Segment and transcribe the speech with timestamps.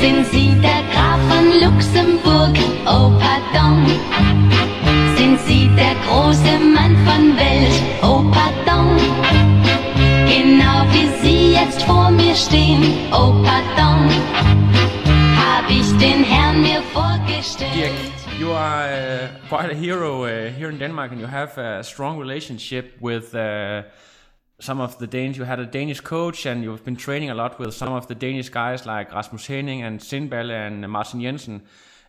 [0.00, 2.56] Sind Sie der Graf von Luxemburg?
[2.86, 3.86] Oh, pardon,
[5.16, 7.82] sind Sie der große Mann von Welt?
[8.02, 8.96] Oh, pardon,
[10.26, 12.82] genau wie Sie jetzt vor mir stehen.
[13.12, 14.08] Oh, pardon,
[15.36, 17.74] habe ich den Herrn mir vorgestellt.
[17.74, 17.92] Dirk,
[18.38, 22.18] you are uh, quite a hero uh, here in Denmark, and you have a strong
[22.18, 23.82] relationship with uh,
[24.60, 25.36] some of the Danes.
[25.36, 28.14] You had a Danish coach, and you've been training a lot with some of the
[28.14, 31.62] Danish guys like Rasmus Henning and Sindballe and Martin Jensen.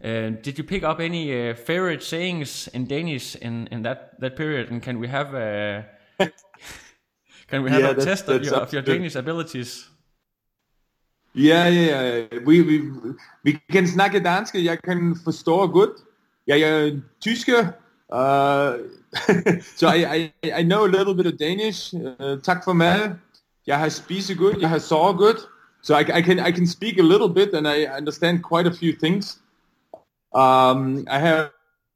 [0.03, 4.35] Uh, did you pick up any uh, favorite sayings in Danish in, in that, that
[4.35, 4.71] period?
[4.71, 5.85] And can we have a
[7.47, 9.87] can we have Yeah, a that's- test of that's your, of your Danish abilities?
[11.35, 12.25] Ja, ja, ja.
[12.45, 12.81] Vi, vi,
[13.43, 15.91] vi kan snakke dansk, jeg kan forstå godt.
[16.47, 17.67] Jeg er tysker,
[18.11, 18.77] uh,
[19.75, 21.93] so I, I, I know a little bit of Danish.
[21.93, 23.19] Uh, tak for mad.
[23.67, 24.55] Jeg har spist good.
[24.61, 25.37] jeg har sovet godt.
[25.83, 28.71] So I, I, can, I can speak a little bit and I understand quite a
[28.71, 29.39] few things.
[30.33, 31.49] Um, I have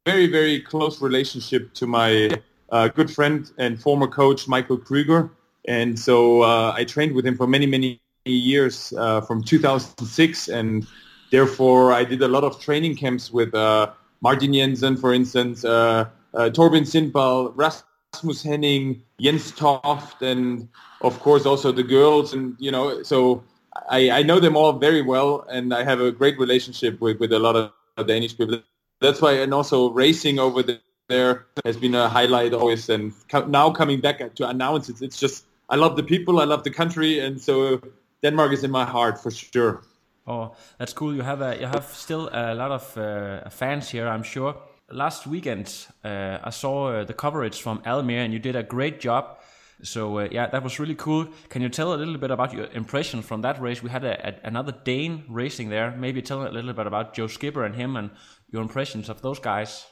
[0.05, 2.31] very, very close relationship to my
[2.71, 5.29] uh, good friend and former coach, Michael Kruger.
[5.67, 10.47] And so uh, I trained with him for many, many years uh, from 2006.
[10.47, 10.87] And
[11.31, 13.91] therefore, I did a lot of training camps with uh,
[14.25, 20.67] Martin Jensen, for instance, uh, uh, Torben Sindballe, Rasmus Henning, Jens Toft, and
[21.01, 22.33] of course also the girls.
[22.33, 23.43] And, you know, so
[23.87, 25.45] I, I know them all very well.
[25.47, 28.63] And I have a great relationship with, with a lot of Danish people.
[28.99, 32.89] That's why, and also racing over the, there has been a highlight always.
[32.89, 36.45] And co- now coming back to announce it, it's just, I love the people, I
[36.45, 37.19] love the country.
[37.19, 37.79] And so
[38.23, 39.83] Denmark is in my heart for sure.
[40.27, 41.13] Oh, that's cool.
[41.13, 44.55] You have a you have still a lot of uh, fans here, I'm sure.
[44.89, 45.71] Last weekend,
[46.03, 49.39] uh, I saw uh, the coverage from Almere, and you did a great job.
[49.83, 51.27] So uh, yeah, that was really cool.
[51.49, 53.83] Can you tell a little bit about your impression from that race?
[53.83, 55.91] We had a, a, another Dane racing there.
[55.91, 58.09] Maybe tell a little bit about Joe Skipper and him, and
[58.51, 59.85] your impressions of those guys.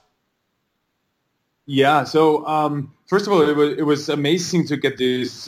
[1.65, 2.05] Yeah.
[2.05, 5.47] So um, first of all, it was it was amazing to get this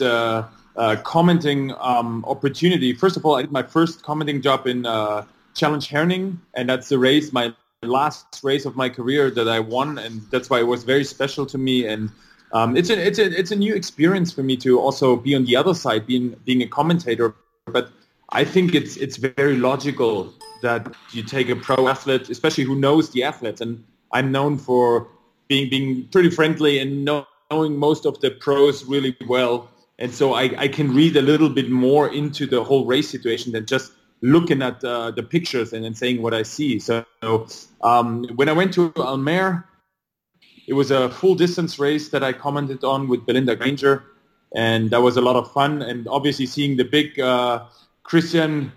[0.76, 2.92] uh, commenting um, opportunity.
[2.92, 6.88] First of all, I did my first commenting job in uh, Challenge Herning, and that's
[6.88, 10.66] the race, my last race of my career that I won, and that's why it
[10.66, 11.86] was very special to me.
[11.86, 12.10] And
[12.52, 15.44] um, it's a it's a it's a new experience for me to also be on
[15.44, 17.34] the other side, being being a commentator.
[17.66, 17.90] But
[18.30, 20.32] I think it's it's very logical
[20.62, 23.82] that you take a pro athlete, especially who knows the athletes, and
[24.12, 25.08] I'm known for
[25.48, 30.34] being being pretty friendly and know, knowing most of the pros really well, and so
[30.34, 33.92] I, I can read a little bit more into the whole race situation than just
[34.22, 36.78] looking at uh, the pictures and then saying what I see.
[36.78, 37.04] So
[37.82, 39.64] um, when I went to Almere,
[40.66, 44.04] it was a full distance race that I commented on with Belinda Granger,
[44.54, 45.82] and that was a lot of fun.
[45.82, 47.66] And obviously seeing the big uh,
[48.02, 48.72] Christian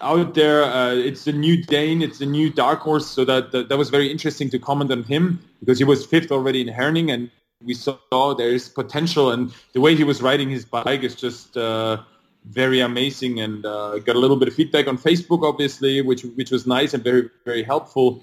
[0.00, 3.68] out there, uh, it's the new Dane, it's the new dark horse, so that, that
[3.68, 7.10] that was very interesting to comment on him because he was fifth already in Herning,
[7.10, 7.30] and
[7.62, 11.56] we saw there is potential, and the way he was riding his bike is just
[11.56, 11.98] uh,
[12.44, 16.50] very amazing, and uh, got a little bit of feedback on Facebook, obviously, which which
[16.50, 18.22] was nice and very very helpful.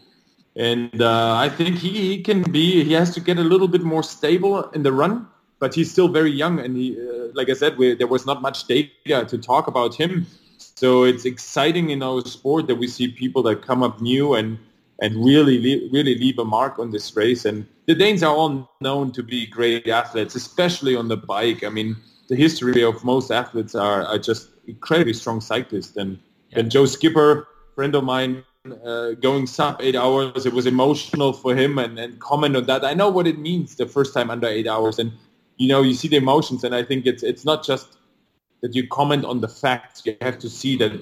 [0.56, 2.84] And uh, I think he, he can be.
[2.84, 5.28] He has to get a little bit more stable in the run,
[5.60, 6.60] but he's still very young.
[6.60, 9.96] And he, uh, like I said, we, there was not much data to talk about
[9.96, 10.26] him.
[10.58, 14.58] So it's exciting in our sport that we see people that come up new and
[15.02, 17.46] and really really leave a mark on this race.
[17.46, 21.64] And the Danes are all known to be great athletes, especially on the bike.
[21.64, 21.98] I mean,
[22.30, 25.96] the history of most athletes are, are just incredibly strong cyclists.
[25.96, 26.20] And
[26.54, 28.44] and Joe Skipper, friend of mine,
[28.86, 30.46] uh, going sub eight hours.
[30.46, 32.84] It was emotional for him and, and comment on that.
[32.84, 35.12] I know what it means the first time under eight hours, and
[35.58, 36.64] you know you see the emotions.
[36.64, 37.98] And I think it's it's not just
[38.62, 40.04] that you comment on the facts.
[40.06, 40.94] You have to see that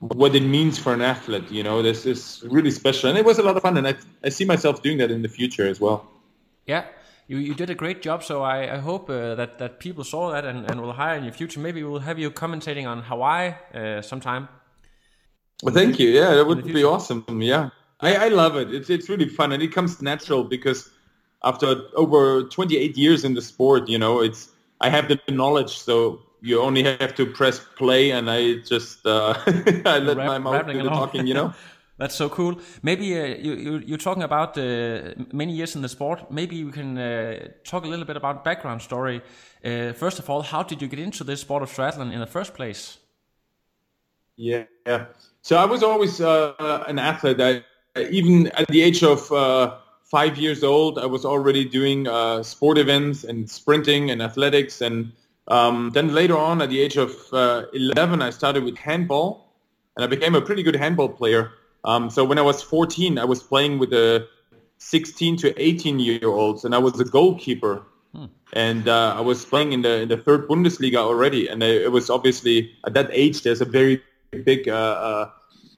[0.00, 1.50] what it means for an athlete.
[1.50, 3.76] You know, this is really special, and it was a lot of fun.
[3.76, 3.94] And I
[4.24, 6.06] I see myself doing that in the future as well.
[6.66, 6.84] Yeah,
[7.28, 8.22] you, you did a great job.
[8.22, 11.24] So I, I hope uh, that, that people saw that and, and will hire in
[11.24, 11.60] your future.
[11.60, 14.48] Maybe we'll have you commentating on Hawaii uh, sometime.
[15.62, 16.10] Well, thank you.
[16.10, 17.24] Yeah, that would be awesome.
[17.40, 17.70] Yeah,
[18.00, 18.74] I, I love it.
[18.74, 20.90] It's it's really fun, and it comes natural because
[21.42, 24.50] after over 28 years in the sport, you know, it's
[24.80, 25.78] I have the knowledge.
[25.78, 29.34] So you only have to press play, and I just uh,
[29.84, 30.98] I let my mouth do the along.
[30.98, 31.52] talking, you know.
[31.98, 32.60] That's so cool.
[32.82, 36.30] Maybe uh, you, you you're talking about uh, many years in the sport.
[36.30, 39.22] Maybe you can uh, talk a little bit about background story.
[39.64, 42.26] Uh, first of all, how did you get into this sport of triathlon in the
[42.26, 42.98] first place?
[44.36, 45.06] Yeah, yeah.
[45.40, 47.40] So I was always uh, an athlete.
[47.40, 47.62] I,
[48.10, 52.78] even at the age of uh, five years old, I was already doing uh, sport
[52.78, 54.82] events and sprinting and athletics.
[54.82, 55.12] And
[55.48, 59.52] um, then later on, at the age of uh, 11, I started with handball,
[59.96, 61.52] and I became a pretty good handball player.
[61.84, 64.28] Um, so when I was 14, I was playing with the
[64.78, 67.82] 16 to 18 year olds, and I was a goalkeeper.
[68.52, 72.08] And uh, I was playing in the in the third Bundesliga already, and it was
[72.08, 74.02] obviously at that age there's a very
[74.44, 75.30] big uh,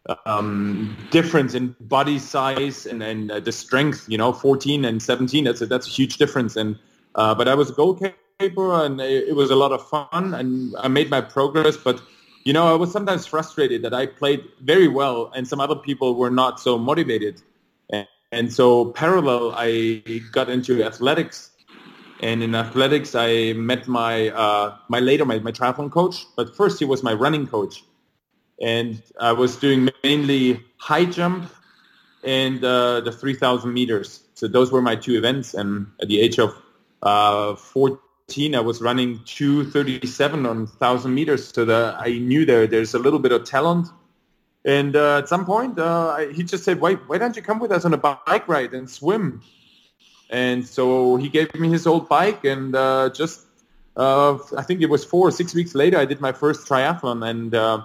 [0.09, 4.05] uh, um, difference in body size and, and uh, the strength.
[4.09, 6.57] You know, 14 and 17, that's a, that's a huge difference.
[6.57, 6.79] And
[7.15, 10.75] uh, but I was a goalkeeper, and it, it was a lot of fun, and
[10.79, 11.77] I made my progress.
[11.77, 12.01] But
[12.45, 16.15] you know, I was sometimes frustrated that I played very well, and some other people
[16.15, 17.43] were not so motivated.
[17.91, 20.03] And, and so parallel, I
[20.33, 21.51] got into athletics.
[22.21, 26.27] And in athletics, I met my uh, my later my, my triathlon coach.
[26.37, 27.85] But first, he was my running coach,
[28.61, 31.51] and I was doing mainly high jump
[32.25, 34.25] and uh, the 3,000 meters.
[34.35, 35.55] So those were my two events.
[35.55, 36.53] And at the age of
[37.03, 37.99] uh, 14,
[38.31, 41.49] I was running 237 on 1,000 meters.
[41.49, 43.89] So the, I knew there there's a little bit of talent.
[44.67, 47.59] And uh, at some point, uh, I, he just said, why, why don't you come
[47.59, 49.41] with us on a bike ride and swim?
[50.29, 53.47] And so he gave me his old bike and uh, just,
[53.97, 57.27] uh, I think it was four or six weeks later, I did my first triathlon
[57.27, 57.85] and uh,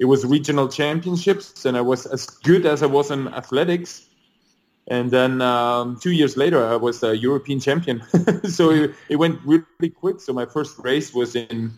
[0.00, 4.06] it was regional championships and I was as good as I was in athletics.
[4.88, 8.02] And then um, two years later, I was a European champion.
[8.48, 10.20] so it, it went really quick.
[10.20, 11.72] So my first race was in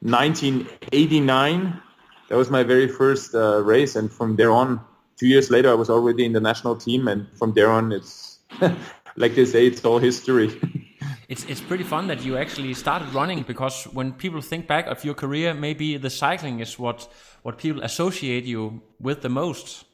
[0.00, 1.80] 1989.
[2.28, 3.96] That was my very first uh, race.
[3.96, 4.80] And from there on,
[5.16, 7.08] two years later, I was already in the national team.
[7.08, 8.38] And from there on, it's
[9.16, 10.50] like they say, it's all history.
[11.28, 15.02] It's it's pretty fun that you actually started running because when people think back of
[15.02, 17.08] your career, maybe the cycling is what
[17.42, 19.84] what people associate you with the most.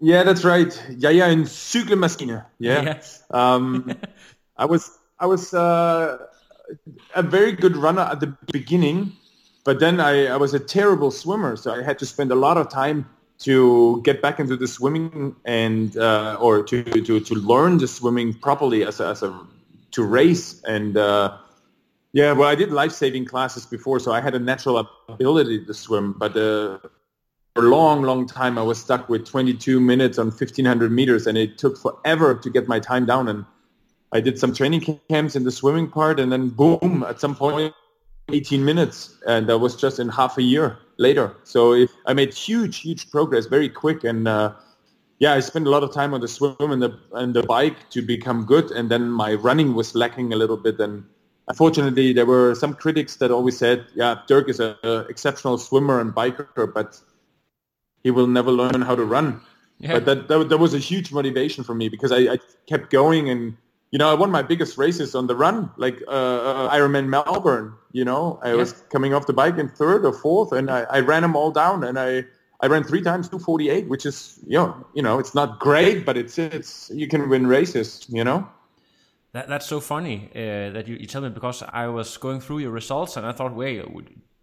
[0.00, 0.72] Yeah, that's right.
[0.98, 2.44] Ja, ja, in Cykelmaschine.
[2.58, 2.82] Yeah.
[2.82, 3.02] Yeah.
[3.30, 3.92] Um,
[4.56, 6.18] I was I was uh,
[7.14, 9.12] a very good runner at the beginning,
[9.64, 12.56] but then I, I was a terrible swimmer, so I had to spend a lot
[12.56, 13.06] of time
[13.38, 18.34] to get back into the swimming and uh, or to, to to learn the swimming
[18.34, 19.38] properly as a, as a
[19.90, 21.36] to race and uh,
[22.12, 25.74] yeah well I did life saving classes before so I had a natural ability to
[25.74, 26.78] swim but uh,
[27.56, 31.38] for a long long time I was stuck with 22 minutes on 1500 meters and
[31.38, 33.28] it took forever to get my time down.
[33.28, 33.46] And
[34.12, 37.72] I did some training camps in the swimming part and then boom at some point
[38.30, 41.34] 18 minutes and that was just in half a year later.
[41.44, 44.52] So i made huge huge progress very quick and uh,
[45.18, 47.88] yeah i spent a lot of time on the swim and the and the bike
[47.90, 50.78] to become good and then my running was lacking a little bit.
[50.78, 51.04] And
[51.48, 56.00] unfortunately there were some critics that always said yeah dirk is a, a exceptional swimmer
[56.00, 57.00] and biker but
[58.06, 59.40] he will never learn how to run.
[59.78, 59.94] Yeah.
[59.94, 63.28] but that, that that was a huge motivation for me because I, I kept going
[63.28, 63.42] and
[63.90, 67.74] you know I won my biggest races on the run like uh, uh, Ironman Melbourne
[67.92, 68.38] you know?
[68.42, 71.36] I was coming off the bike in third or fourth and I, I ran them
[71.36, 72.24] all down and I
[72.62, 76.16] I ran three times 248 which is you know you know it's not great but
[76.16, 78.48] it's it's you can win races you know?
[79.34, 82.60] That, that's so funny uh, that you, you tell me because I was going through
[82.60, 83.84] your results and I thought, wait,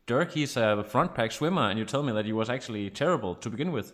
[0.05, 3.35] Dirk, he's a front pack swimmer, and you tell me that he was actually terrible
[3.35, 3.93] to begin with.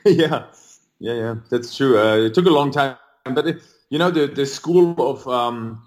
[0.04, 0.46] yeah,
[0.98, 1.98] yeah, yeah, that's true.
[1.98, 5.82] Uh, it took a long time, but it, you know, the the school of um,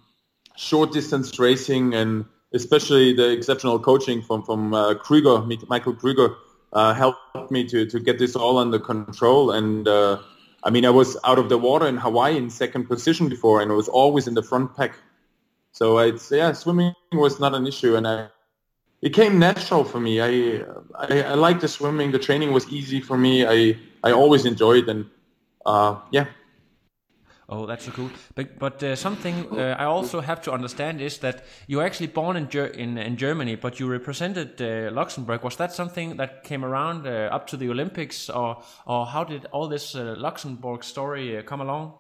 [0.56, 6.36] short distance racing and especially the exceptional coaching from from uh, Kruger, Michael Kruger,
[6.74, 9.52] uh, helped me to to get this all under control.
[9.52, 10.20] And uh,
[10.64, 13.72] I mean, I was out of the water in Hawaii in second position before, and
[13.72, 14.94] I was always in the front pack.
[15.72, 18.28] So i it's yeah, swimming was not an issue, and I
[19.02, 20.22] it came natural for me.
[20.22, 20.64] I,
[20.96, 22.12] I I liked the swimming.
[22.12, 23.46] The training was easy for me.
[23.46, 25.06] I I always enjoyed and
[25.66, 26.26] uh, yeah.
[27.50, 28.10] Oh, that's so cool.
[28.36, 32.38] But but uh, something uh, I also have to understand is that you're actually born
[32.38, 35.44] in Ger- in, in Germany, but you represented uh, Luxembourg.
[35.44, 39.48] Was that something that came around uh, up to the Olympics, or or how did
[39.52, 41.94] all this uh, Luxembourg story come along?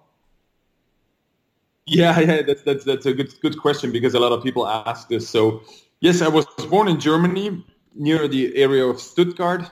[1.85, 5.09] Yeah, yeah, that's that's that's a good good question because a lot of people ask
[5.09, 5.27] this.
[5.27, 5.61] So
[5.99, 7.63] yes, I was born in Germany
[7.95, 9.69] near the area of Stuttgart,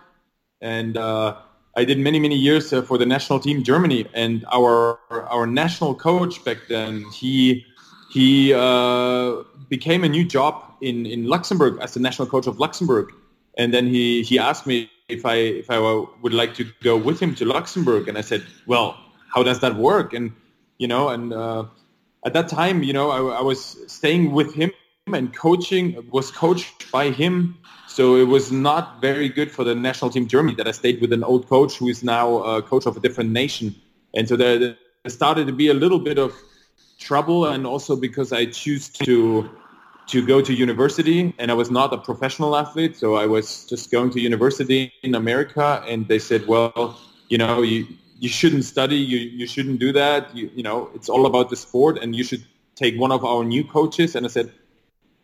[0.62, 1.38] and uh,
[1.76, 4.08] I did many many years uh, for the national team Germany.
[4.14, 7.66] And our our national coach back then, he
[8.12, 13.12] he uh, became a new job in, in Luxembourg as the national coach of Luxembourg.
[13.58, 15.80] And then he, he asked me if I if I
[16.22, 18.98] would like to go with him to Luxembourg, and I said, well,
[19.34, 20.14] how does that work?
[20.14, 20.34] And
[20.80, 21.66] you know, and uh,
[22.26, 24.72] at that time, you know, I, I, was staying with him
[25.08, 27.58] and coaching was coached by him.
[27.88, 31.14] So it was not very good for the national team Germany that I stayed with
[31.14, 33.74] an old coach who is now a coach of a different nation.
[34.14, 34.76] And so there, there
[35.08, 36.34] started to be a little bit of
[37.00, 39.50] trouble, and also because I choose to
[40.08, 42.98] to go to university and I was not a professional athlete.
[42.98, 47.62] So I was just going to university in America and they said, well, you know,
[47.62, 47.86] you,
[48.20, 48.98] you shouldn't study.
[48.98, 50.36] You, you shouldn't do that.
[50.36, 52.46] You, you know, it's all about the sport and you should
[52.76, 54.16] take one of our new coaches.
[54.16, 54.52] And I said,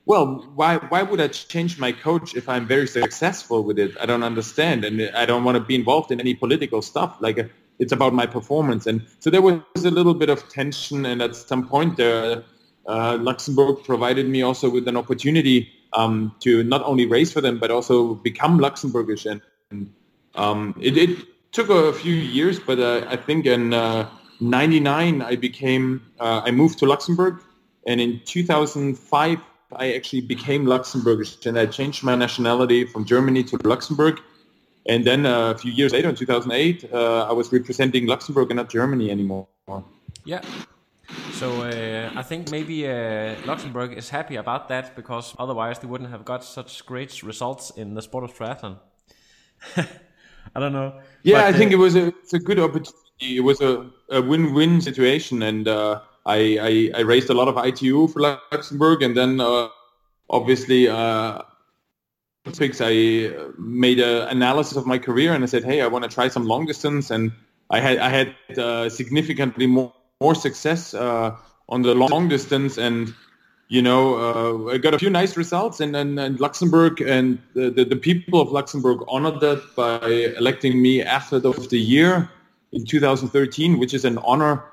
[0.06, 3.98] well, why, why would I change my coach if I'm very successful with it?
[4.00, 4.86] I don't understand.
[4.86, 7.18] And I don't want to be involved in any political stuff.
[7.20, 7.50] Like
[7.80, 8.88] it's about my performance.
[8.88, 11.06] And so there was a little bit of tension.
[11.06, 12.44] And at some point there,
[12.86, 17.58] uh, Luxembourg provided me also with an opportunity um, to not only race for them
[17.58, 19.26] but also become Luxembourgish.
[19.72, 19.94] And
[20.36, 23.70] um, it, it, took a few years, but uh, I think in
[24.42, 27.40] '99 uh, I became uh, I moved to Luxembourg,
[27.88, 29.40] and in 2005
[29.72, 34.20] I actually became Luxembourgish, and I changed my nationality from Germany to Luxembourg.
[34.88, 38.70] And then uh, a few years later, in 2008, I was representing Luxembourg and not
[38.70, 39.48] Germany anymore.
[40.26, 40.42] Yeah,
[41.32, 46.10] so uh, I think maybe uh, Luxembourg is happy about that because otherwise they wouldn't
[46.10, 48.78] have got such great results in the sport of triathlon.
[50.54, 51.00] I don't know.
[51.24, 53.38] Yeah, but, I think uh, it was a, it's a good opportunity.
[53.38, 57.58] It was a, a win-win situation, and uh, I, I, I raised a lot of
[57.58, 59.70] ITU for Luxembourg, and then uh,
[60.30, 61.42] obviously uh,
[62.46, 66.10] Olympics I made an analysis of my career, and I said, hey, I want to
[66.10, 67.32] try some long distance, and
[67.70, 71.36] I had I had significantly more more success uh,
[71.70, 73.14] on the long distance and
[73.68, 77.86] you know uh, I got a few nice results and then Luxembourg and the, the,
[77.86, 80.00] the, people of Luxembourg honored that by
[80.38, 82.30] electing me athlete of the year
[82.72, 84.64] in 2013 which is an honor.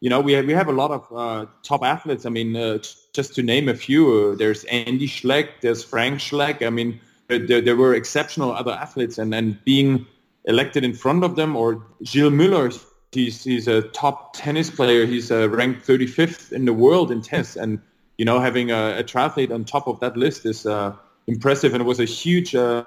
[0.00, 2.26] You know we have, we have a lot of uh, top athletes.
[2.26, 2.78] I mean uh,
[3.12, 6.66] just to name a few uh, there's Andy Schleck there's Frank Schleck.
[6.66, 10.06] I mean there, there were exceptional other athletes and and being
[10.44, 12.70] elected in front of them or Gilles Muller
[13.12, 15.06] he's he's a top tennis player.
[15.06, 17.80] He's uh, ranked 35th in the world in tennis, and
[18.18, 20.94] you know having a, a triathlete on top of that list is uh,
[21.26, 22.84] impressive, and it was a huge uh,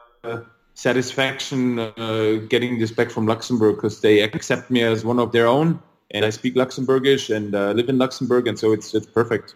[0.73, 5.47] satisfaction uh, getting this back from Luxembourg because they accept me as one of their
[5.47, 9.55] own, and I speak Luxembourgish and uh, live in Luxembourg, and so it's it's perfect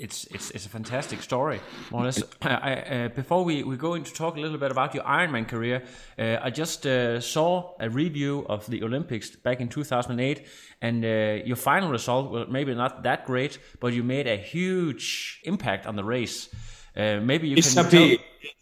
[0.00, 1.60] it's it's it's a fantastic story.
[1.90, 2.22] More or less.
[2.42, 5.82] I, uh, before we, we go into talk a little bit about your Ironman career,
[6.18, 10.46] uh, I just uh, saw a review of the Olympics back in 2008,
[10.80, 15.40] and uh, your final result, well, maybe not that great, but you made a huge
[15.44, 16.48] impact on the race.
[16.96, 18.16] Uh, maybe you it's can tell,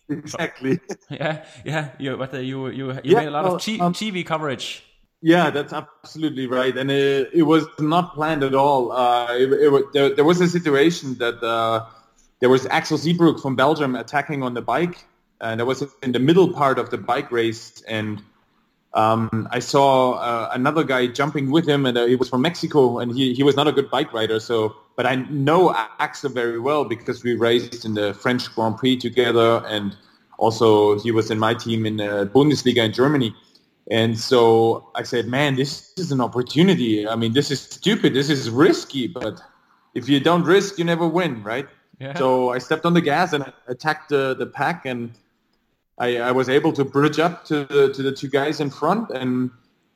[0.08, 0.80] exactly.
[1.10, 1.90] yeah, yeah.
[1.98, 4.26] You, but uh, you you you yeah, made a lot well, of t- um, TV
[4.26, 4.84] coverage.
[5.20, 8.92] Yeah, that's absolutely right, and it, it was not planned at all.
[8.92, 11.86] Uh, it, it, there, there, was a situation that uh,
[12.38, 15.04] there was Axel Zeebroek from Belgium attacking on the bike,
[15.40, 18.22] and I was in the middle part of the bike race, and
[18.94, 23.00] um, I saw uh, another guy jumping with him, and uh, he was from Mexico,
[23.00, 24.38] and he, he was not a good bike rider.
[24.38, 28.98] So, but I know Axel very well because we raced in the French Grand Prix
[28.98, 29.96] together, and
[30.38, 33.34] also he was in my team in the Bundesliga in Germany.
[33.90, 37.08] And so I said, man, this is an opportunity.
[37.08, 38.12] I mean, this is stupid.
[38.12, 39.40] This is risky, but
[39.94, 41.66] if you don't risk, you never win, right?
[41.98, 42.16] Yeah.
[42.16, 45.12] So I stepped on the gas and attacked the, the pack, and
[45.98, 49.10] I, I was able to bridge up to the, to the two guys in front,
[49.10, 49.50] and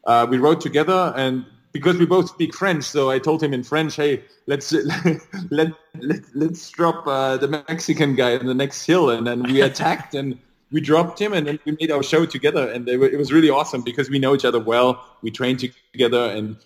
[0.05, 1.13] uh, we rode together.
[1.15, 4.73] And because we both speak French, so I told him in French, "Hey, let's
[5.51, 9.61] let, let let's drop uh, the Mexican guy on the next hill," and then we
[9.71, 10.39] attacked and
[10.73, 13.83] we dropped him and then we made our show together and it was really awesome
[13.83, 15.05] because we know each other well.
[15.21, 15.61] We trained
[15.93, 16.57] together and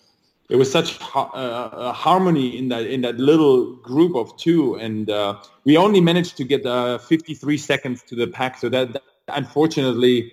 [0.48, 5.36] it was such uh, harmony in that in that little group of two and uh,
[5.64, 10.32] we only managed to get uh, 53 seconds to the pack so that, that unfortunately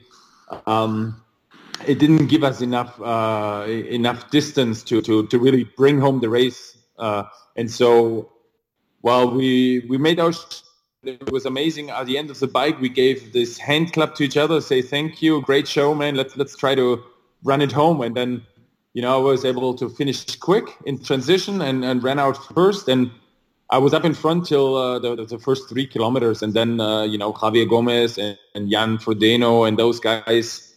[0.68, 1.20] um,
[1.88, 6.30] it didn't give us enough uh, enough distance to, to, to really bring home the
[6.30, 7.24] race uh,
[7.56, 8.32] and so
[9.02, 10.32] while we we made our
[11.04, 11.90] it was amazing.
[11.90, 14.82] At the end of the bike, we gave this hand clap to each other, say
[14.82, 16.16] thank you, great show, man.
[16.16, 17.04] Let's let's try to
[17.44, 18.02] run it home.
[18.02, 18.46] And then,
[18.94, 22.88] you know, I was able to finish quick in transition and, and ran out first.
[22.88, 23.12] And
[23.70, 26.42] I was up in front till uh, the, the, first three kilometers.
[26.42, 30.74] And then, uh, you know, Javier Gomez and, and Jan Frodeno and those guys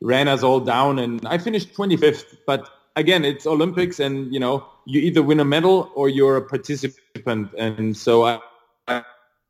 [0.00, 0.98] ran us all down.
[0.98, 2.36] And I finished 25th.
[2.46, 6.42] But again, it's Olympics and, you know, you either win a medal or you're a
[6.42, 7.52] participant.
[7.58, 8.40] And so I,
[8.86, 9.02] I,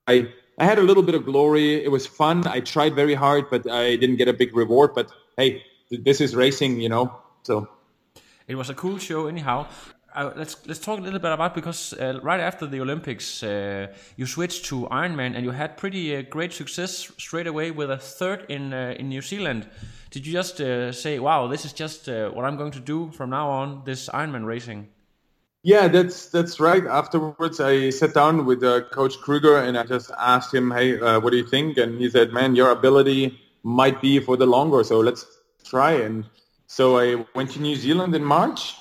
[0.09, 1.85] I had a little bit of glory.
[1.85, 2.47] It was fun.
[2.47, 4.95] I tried very hard, but I didn't get a big reward.
[4.95, 7.13] But hey, this is racing, you know.
[7.43, 7.69] So
[8.49, 9.67] it was a cool show, anyhow.
[10.15, 13.89] Uh, let's let's talk a little bit about because uh, right after the Olympics, uh,
[14.17, 17.99] you switched to Ironman and you had pretty uh, great success straight away with a
[17.99, 19.69] third in uh, in New Zealand.
[20.11, 23.31] Did you just uh, say, "Wow, this is just what I'm going to do from
[23.31, 23.83] now on"?
[23.85, 24.89] This Ironman racing.
[25.67, 26.87] Yeah, that's that's right.
[26.87, 28.61] Afterwards, I sat down with
[28.93, 32.33] Coach Kruger and I just asked him, "Hey, what do you think?" And he said,
[32.33, 35.27] "Man, your ability might be for the longer, so let's
[35.65, 36.25] try." And
[36.69, 38.77] so I went to New Zealand in March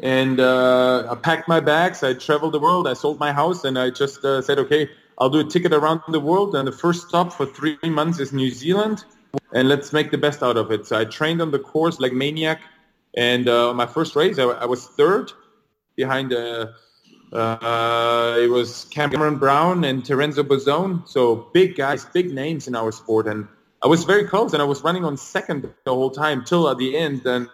[0.00, 2.02] and uh, I packed my bags.
[2.02, 2.88] I traveled the world.
[2.88, 6.00] I sold my house, and I just uh, said, okay, I'll do a ticket around
[6.08, 6.54] the world.
[6.56, 9.04] And the first stop for three months is New Zealand,
[9.52, 10.86] and let's make the best out of it.
[10.86, 12.60] So I trained on the course like maniac,
[13.16, 15.32] and uh, my first race, I, I was third
[15.96, 16.32] behind.
[16.32, 16.68] Uh,
[17.32, 22.92] uh, it was Cameron Brown and Terenzo Bozzone, so big guys, big names in our
[22.92, 23.48] sport, and
[23.82, 26.78] I was very close, and I was running on second the whole time till at
[26.78, 27.48] the end, and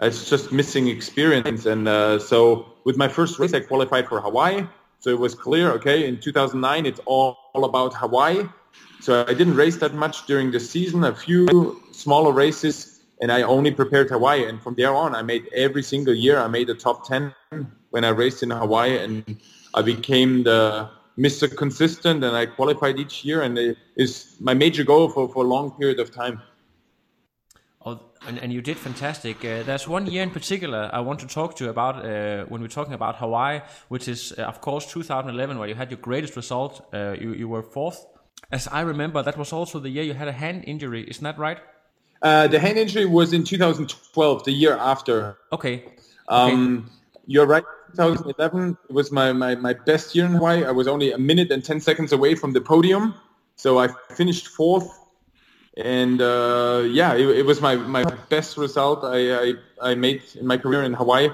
[0.00, 1.66] it's just missing experience.
[1.66, 4.66] And uh, so with my first race, I qualified for Hawaii.
[5.00, 8.44] So it was clear, okay, in 2009, it's all, all about Hawaii.
[9.00, 12.91] So I didn't race that much during the season, a few smaller races,
[13.22, 14.44] and I only prepared Hawaii.
[14.46, 17.32] And from there on, I made every single year, I made the top 10
[17.90, 19.36] when I raced in Hawaii, and
[19.74, 21.56] I became the Mr.
[21.56, 25.46] Consistent, and I qualified each year, and it is my major goal for, for a
[25.46, 26.42] long period of time.
[27.86, 29.44] Oh, and, and you did fantastic.
[29.44, 32.60] Uh, there's one year in particular I want to talk to you about uh, when
[32.60, 36.34] we're talking about Hawaii, which is, uh, of course, 2011, where you had your greatest
[36.34, 36.88] result.
[36.92, 38.04] Uh, you, you were fourth.
[38.50, 41.08] As I remember, that was also the year you had a hand injury.
[41.08, 41.58] Isn't that right?
[42.22, 45.36] Uh, the hand injury was in 2012, the year after.
[45.50, 45.84] Okay.
[46.28, 46.94] Um, okay.
[47.26, 47.64] You're right.
[47.96, 50.64] 2011 was my, my, my best year in Hawaii.
[50.64, 53.14] I was only a minute and 10 seconds away from the podium.
[53.56, 54.98] So I finished fourth
[55.76, 60.46] and uh, yeah, it, it, was my, my best result I, I, I made in
[60.46, 61.30] my career in Hawaii,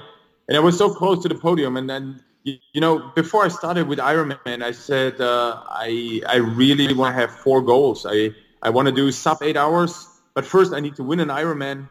[0.47, 1.75] and I was so close to the podium.
[1.75, 6.37] And then you, you know, before I started with Ironman, I said uh, I I
[6.37, 8.05] really want to have four goals.
[8.09, 10.07] I I want to do sub eight hours,
[10.39, 11.89] but first I need to win an Ironman,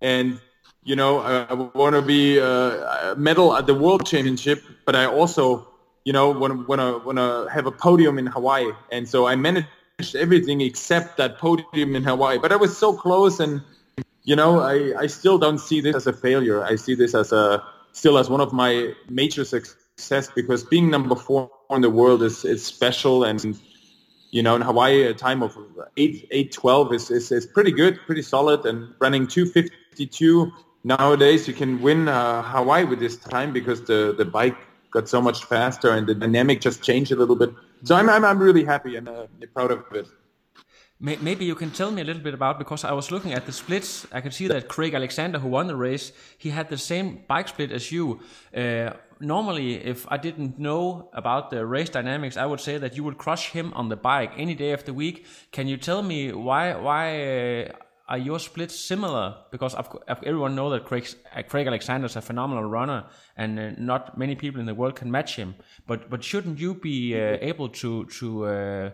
[0.00, 0.40] and
[0.84, 5.04] you know I, I want to be a medal at the World Championship, but I
[5.04, 5.68] also
[6.06, 9.68] you know want to want to have a podium in Hawaii, and so I managed
[10.16, 12.38] everything except that podium in Hawaii.
[12.38, 13.60] But I was so close, and
[14.22, 16.64] you know, I, I still don't see this as a failure.
[16.64, 21.16] I see this as a still as one of my major success because being number
[21.16, 23.60] four in the world is is special, and
[24.30, 25.56] you know, in Hawaii, a time of
[25.96, 30.52] eight eight twelve is, is is pretty good, pretty solid, and running two fifty two
[30.84, 34.56] nowadays you can win uh, Hawaii with this time because the the bike
[34.90, 37.50] got so much faster and the dynamic just changed a little bit.
[37.84, 40.06] So I'm I'm, I'm really happy and uh, proud of it.
[41.00, 43.52] Maybe you can tell me a little bit about because I was looking at the
[43.52, 44.04] splits.
[44.10, 47.46] I can see that Craig Alexander, who won the race, he had the same bike
[47.46, 48.18] split as you.
[48.52, 53.04] Uh, normally, if I didn't know about the race dynamics, I would say that you
[53.04, 55.26] would crush him on the bike any day of the week.
[55.52, 57.72] Can you tell me why why uh,
[58.08, 59.36] are your splits similar?
[59.50, 59.76] Because
[60.08, 63.04] everyone know that Craig, uh, Craig Alexander is a phenomenal runner,
[63.36, 65.54] and uh, not many people in the world can match him.
[65.86, 68.90] But but shouldn't you be uh, able to to uh,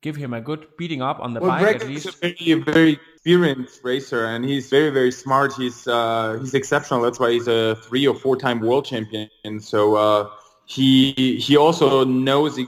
[0.00, 2.06] give him a good beating up on the well, bike Greg at least?
[2.06, 5.54] a very, very experienced racer, and he's very very smart.
[5.54, 7.00] He's uh, he's exceptional.
[7.00, 9.30] That's why he's a three or four time world champion.
[9.44, 10.28] And So uh,
[10.66, 12.58] he he also knows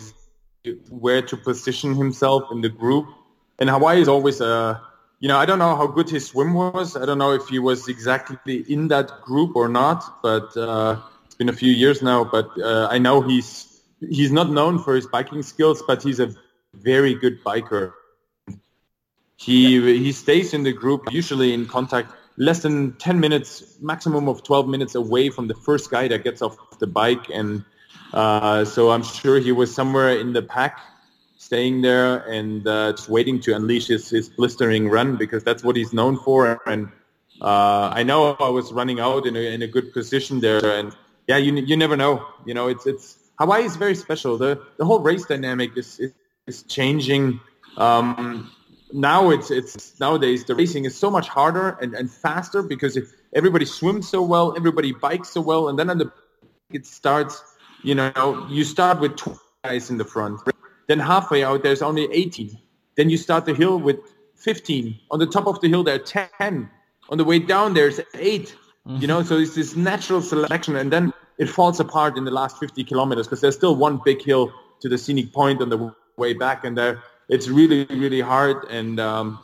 [0.89, 3.07] where to position himself in the group.
[3.59, 4.81] And Hawaii is always a
[5.21, 6.97] you know, I don't know how good his swim was.
[6.97, 11.35] I don't know if he was exactly in that group or not, but uh, it's
[11.35, 12.25] been a few years now.
[12.25, 16.35] But uh, I know he's he's not known for his biking skills, but he's a
[16.73, 17.93] very good biker.
[19.37, 24.43] He he stays in the group usually in contact less than 10 minutes, maximum of
[24.43, 27.65] 12 minutes away from the first guy that gets off the bike, and
[28.13, 30.81] uh, so I'm sure he was somewhere in the pack
[31.39, 35.77] staying there and uh, just waiting to unleash his, his blistering run because that's what
[35.77, 36.61] he's known for.
[36.67, 36.89] And
[37.41, 40.65] uh, I know I was running out in a, in a good position there.
[40.65, 40.97] And
[41.29, 42.27] yeah, you you never know.
[42.45, 44.39] You know, it's it's Hawaii is very special.
[44.39, 46.13] The the whole race dynamic is is,
[46.47, 47.41] is changing.
[47.77, 48.51] Um,
[48.93, 53.13] now it's it's nowadays the racing is so much harder and, and faster because if
[53.35, 56.13] everybody swims so well, everybody bikes so well, and then on the
[56.71, 57.43] it starts.
[57.83, 60.41] You know, you start with two guys in the front
[60.87, 62.59] then halfway out, there's only 18.
[62.97, 63.99] Then you start the hill with
[64.37, 64.99] 15.
[65.11, 66.71] On the top of the hill, there are 10.
[67.09, 68.55] On the way down, there's 8.
[68.87, 69.01] Mm-hmm.
[69.01, 70.77] You know, so it's this natural selection.
[70.77, 74.23] And then it falls apart in the last 50 kilometers because there's still one big
[74.23, 78.65] hill to the scenic point on the way back, and there it's really really hard
[78.71, 79.01] and.
[79.01, 79.41] Um,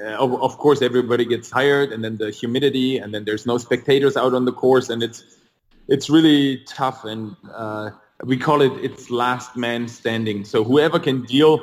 [0.00, 4.16] of, of course, everybody gets tired, and then the humidity, and then there's no spectators
[4.16, 5.24] out on the course, and it's
[5.88, 7.04] it's really tough.
[7.04, 7.90] And uh,
[8.24, 10.44] we call it it's last man standing.
[10.44, 11.60] So whoever can deal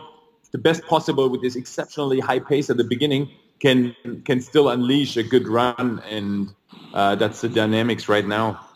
[0.52, 5.18] the best possible with this exceptionally high pace at the beginning can can still unleash
[5.18, 6.54] a good run, and
[6.94, 8.67] uh, that's the dynamics right now.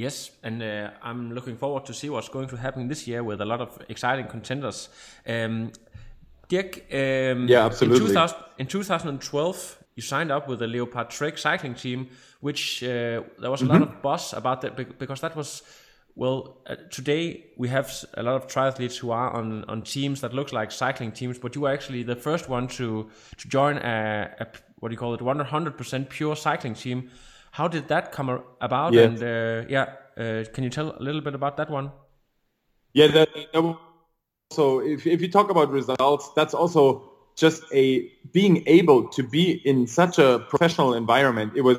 [0.00, 3.42] Yes, and uh, I'm looking forward to see what's going to happen this year with
[3.42, 4.88] a lot of exciting contenders.
[5.26, 5.72] Um,
[6.48, 8.00] Dirk, um, yeah, absolutely.
[8.00, 12.08] In, 2000, in, 2012, you signed up with the Leopard Trek cycling team,
[12.40, 12.86] which uh,
[13.38, 13.72] there was a mm-hmm.
[13.72, 15.62] lot of buzz about that because that was
[16.16, 20.32] well, uh, today we have a lot of triathletes who are on, on teams that
[20.32, 24.34] look like cycling teams, but you were actually the first one to to join a,
[24.40, 24.46] a
[24.78, 27.10] what do you call it, 100% pure cycling team.
[27.50, 28.92] How did that come about?
[28.92, 29.02] Yeah.
[29.02, 29.86] And uh, yeah,
[30.16, 31.90] uh, can you tell a little bit about that one?
[32.92, 33.76] Yeah, that, that
[34.52, 39.52] so if if you talk about results, that's also just a being able to be
[39.64, 41.52] in such a professional environment.
[41.56, 41.78] It was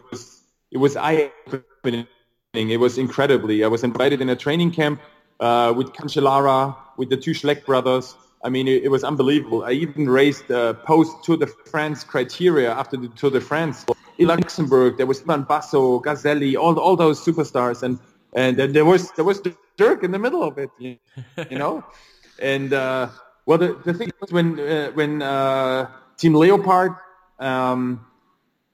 [0.71, 2.07] it was eye opening
[2.53, 3.63] it was incredibly.
[3.63, 5.01] I was invited in a training camp
[5.39, 8.15] uh, with Cancellara, with the two Schleck brothers.
[8.43, 9.63] I mean, it, it was unbelievable.
[9.63, 13.85] I even raised uh, post Tour de France criteria after the Tour de France.
[14.21, 17.97] In Luxembourg, there was Ivan Basso, Gazelli, all all those superstars, and
[18.35, 19.41] and there was there was
[19.77, 20.97] Dirk in the middle of it, you,
[21.49, 21.83] you know.
[22.39, 23.09] and uh,
[23.47, 26.93] well, the, the thing was when uh, when uh, Team Leopard.
[27.39, 28.05] Um,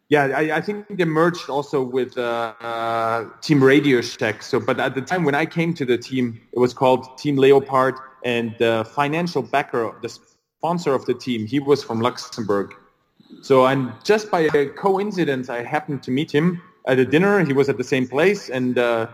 [0.10, 4.42] yeah, I, I, think they merged also with uh, uh, Team Radio Shack.
[4.42, 7.38] So, but at the time when I came to the team, it was called Team
[7.38, 12.74] Leopard, and the financial backer, the sponsor of the team, he was from Luxembourg.
[13.41, 17.43] So, and just by a coincidence, I happened to meet him at a dinner.
[17.43, 19.08] He was at the same place, and uh,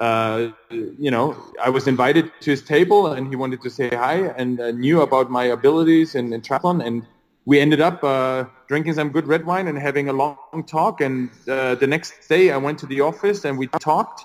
[0.00, 4.32] uh, you know, I was invited to his table, and he wanted to say hi,
[4.36, 7.06] and uh, knew about my abilities in, in triathlon, and
[7.44, 11.00] we ended up uh, drinking some good red wine and having a long talk.
[11.00, 14.24] And uh, the next day, I went to the office and we talked.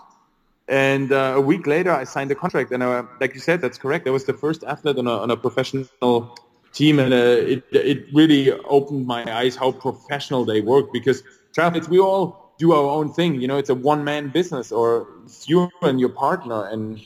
[0.67, 2.71] And uh, a week later, I signed the contract.
[2.71, 4.07] And I, like you said, that's correct.
[4.07, 6.35] I was the first athlete on a, on a professional
[6.77, 10.85] team, and uh, it it really opened my eyes how professional they work.
[10.93, 11.23] Because
[11.55, 13.41] triathletes, we all do our own thing.
[13.41, 16.65] You know, it's a one man business, or it's you and your partner.
[16.71, 17.01] And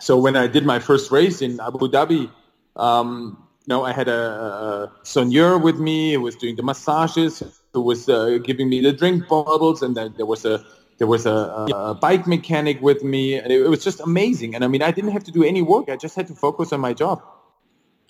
[0.00, 2.30] so when I did my first race in Abu Dhabi.
[2.76, 7.80] Um, know, I had a, a soigneur with me who was doing the massages, who
[7.80, 10.64] was uh, giving me the drink bottles, and then there was a
[10.98, 14.54] there was a, a bike mechanic with me, and it, it, was just amazing.
[14.54, 16.72] And I mean, I didn't have to do any work; I just had to focus
[16.72, 17.22] on my job.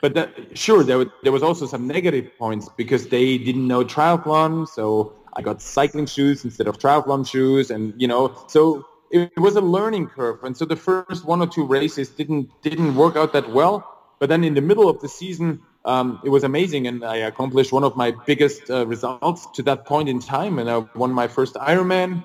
[0.00, 3.82] But that, sure, there, was, there was also some negative points because they didn't know
[3.84, 9.32] triathlon, so I got cycling shoes instead of triathlon shoes, and you know, so it,
[9.34, 10.44] it was a learning curve.
[10.44, 14.28] And so the first one or two races didn't didn't work out that well but
[14.28, 17.84] then in the middle of the season, um, it was amazing, and I accomplished one
[17.84, 21.54] of my biggest uh, results to that point in time, and I won my first
[21.54, 22.24] Ironman.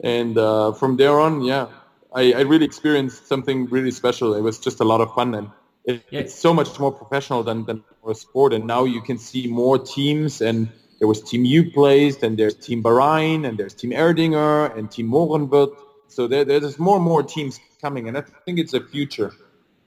[0.00, 1.68] And uh, from there on, yeah,
[2.14, 4.34] I, I, really experienced something really special.
[4.34, 5.50] It was just a lot of fun, and
[5.86, 6.20] it, yeah.
[6.20, 8.52] it's so much more professional than than a sport.
[8.52, 10.68] And now you can see more teams, and
[10.98, 15.08] there was Team U placed, and there's Team Bahrain, and there's Team Erdinger, and Team
[15.10, 15.76] Mohrenwirth.
[16.08, 19.32] So there, there's more and more teams coming, and I think it's a future.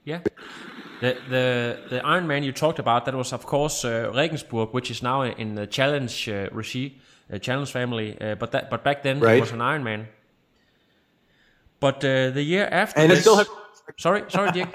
[0.04, 0.20] Yeah.
[1.00, 5.02] The the the Ironman you talked about that was of course uh, Regensburg, which is
[5.02, 6.98] now in the Challenge uh, Regi,
[7.32, 8.20] uh, Challenge family.
[8.20, 9.38] Uh, but that but back then right.
[9.38, 10.06] it was an Ironman.
[11.80, 13.48] But uh, the year after, and this, I still have.
[13.96, 14.68] Sorry, sorry, Dick.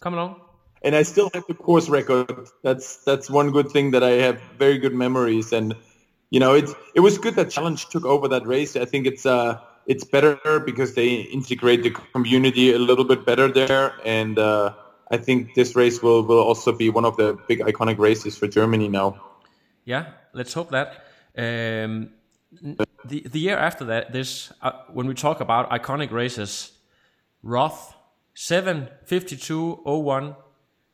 [0.00, 0.40] Come along.
[0.82, 2.48] And I still have the course record.
[2.62, 5.52] That's that's one good thing that I have very good memories.
[5.52, 5.74] And
[6.30, 8.76] you know, it's it was good that Challenge took over that race.
[8.76, 13.48] I think it's uh it's better because they integrate the community a little bit better
[13.52, 14.38] there and.
[14.38, 14.74] uh
[15.12, 18.46] I think this race will, will also be one of the big iconic races for
[18.46, 19.20] Germany now.
[19.84, 21.04] Yeah, let's hope that.
[21.36, 22.10] Um,
[23.04, 26.70] the the year after that, this uh, when we talk about iconic races,
[27.42, 27.94] Roth
[28.34, 30.36] seven fifty two oh one,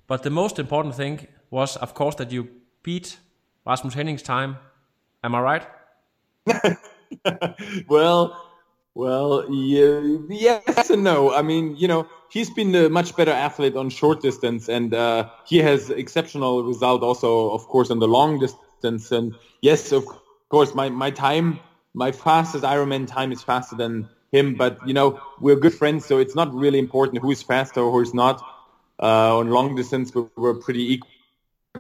[0.07, 2.49] but the most important thing was, of course, that you
[2.83, 3.19] beat
[3.67, 4.57] Rasmus Henning's time.
[5.25, 5.67] Am I right?
[7.89, 8.47] well,
[8.95, 11.35] well, yeah, yes and no.
[11.35, 15.29] I mean, you know, he's been a much better athlete on short distance, and uh,
[15.47, 19.11] he has exceptional result also, of course, on the long distance.
[19.13, 20.07] And yes, of
[20.49, 21.59] course, my, my time,
[21.95, 24.55] my fastest Ironman time is faster than him.
[24.55, 27.91] But you know, we're good friends, so it's not really important who is faster or
[27.93, 28.43] who is not.
[29.03, 31.11] Uh, on long distance, we were pretty equal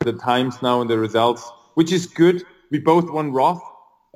[0.05, 2.44] the times now and the results, which is good.
[2.70, 3.62] We both won Roth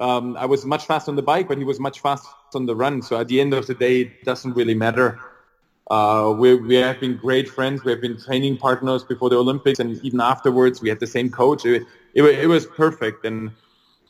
[0.01, 2.75] Um, I was much faster on the bike, but he was much faster on the
[2.75, 3.03] run.
[3.03, 5.19] So at the end of the day, it doesn't really matter.
[5.91, 7.85] Uh, we, we have been great friends.
[7.85, 11.31] We have been training partners before the Olympics, and even afterwards, we had the same
[11.31, 11.67] coach.
[11.67, 11.83] It,
[12.15, 13.25] it, it was perfect.
[13.25, 13.51] And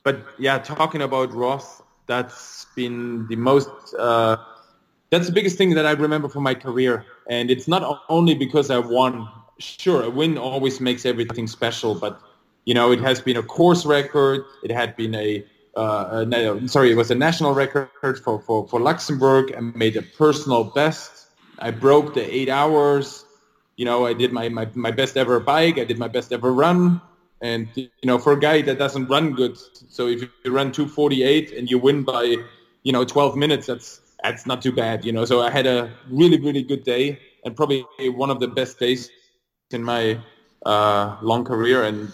[0.04, 3.70] but yeah, talking about Roth, that's been the most.
[3.98, 4.36] Uh,
[5.10, 8.70] that's the biggest thing that I remember from my career, and it's not only because
[8.70, 9.28] I won.
[9.58, 12.20] Sure, a win always makes everything special, but
[12.64, 14.44] you know, it has been a course record.
[14.62, 15.44] It had been a
[15.76, 20.02] uh, no, sorry, it was a national record for, for, for Luxembourg and made a
[20.02, 21.28] personal best.
[21.58, 23.24] I broke the eight hours.
[23.76, 25.78] You know, I did my, my, my best ever bike.
[25.78, 27.00] I did my best ever run.
[27.40, 31.52] And, you know, for a guy that doesn't run good, so if you run 248
[31.52, 32.36] and you win by,
[32.82, 35.24] you know, 12 minutes, that's, that's not too bad, you know.
[35.24, 39.10] So I had a really, really good day and probably one of the best days
[39.70, 40.18] in my
[40.66, 41.84] uh, long career.
[41.84, 42.12] And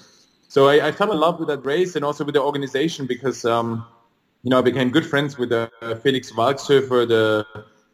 [0.48, 3.44] so I, I, fell in love with that race and also with the organization because
[3.44, 3.84] um,
[4.42, 5.68] you know I became good friends with uh,
[6.02, 7.08] Felix Walkshöfer.
[7.08, 7.46] The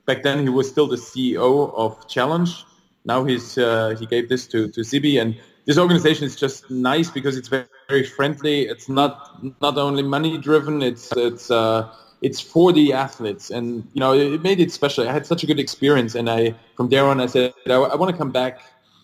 [0.06, 2.64] back then he was still the CEO of Challenge.
[3.04, 7.10] Now he's uh, he gave this to to Sibi and this organization is just nice
[7.10, 8.62] because it's very, very friendly.
[8.62, 10.82] It's not not only money driven.
[10.82, 11.88] It's it's uh,
[12.22, 15.06] it's for the athletes, and you know it made it special.
[15.08, 17.96] I had such a good experience, and I from there on I said I, I
[17.96, 18.60] want to come back,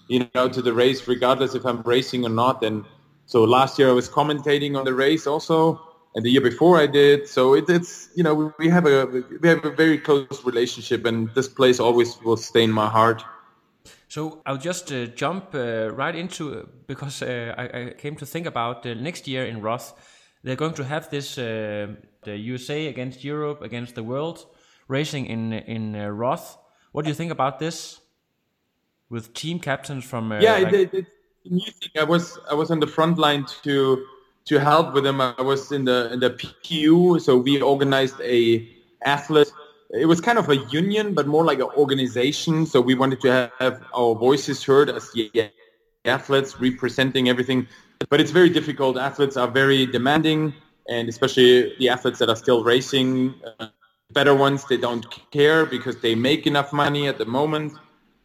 [0.07, 2.62] you know, to the race regardless if I'm racing or not.
[2.62, 2.85] And
[3.26, 5.81] so last year I was commentating on the race also,
[6.14, 7.28] and the year before I did.
[7.28, 9.07] So it, it's you know we have a
[9.42, 13.24] we have a very close relationship, and this place always will stay in my heart.
[14.09, 18.46] So I'll just uh, jump uh, right into because uh, I, I, came to think
[18.46, 19.92] about next year in Roth.
[20.48, 21.88] They're going to have this uh,
[22.22, 24.46] the USA against Europe against the world
[24.88, 26.56] racing in in uh, Roth.
[26.92, 28.00] What do you think about this?
[29.11, 31.06] With team captains from uh, yeah, like, it, it,
[31.44, 31.90] new thing.
[32.00, 34.06] I was I was on the front line to
[34.46, 35.20] to help with them.
[35.20, 38.66] I was in the in the PU, so we organized a
[39.04, 39.52] athlete.
[39.90, 42.64] It was kind of a union, but more like an organization.
[42.64, 45.50] So we wanted to have our voices heard as the
[46.06, 47.68] athletes representing everything.
[48.08, 48.96] But it's very difficult.
[48.96, 50.54] Athletes are very demanding,
[50.88, 53.34] and especially the athletes that are still racing.
[53.58, 53.68] Uh,
[54.12, 57.72] better ones, they don't care because they make enough money at the moment,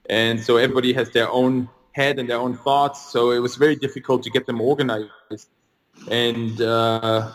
[0.09, 3.12] and so everybody has their own head and their own thoughts.
[3.12, 5.09] So it was very difficult to get them organized.
[6.09, 7.31] And uh,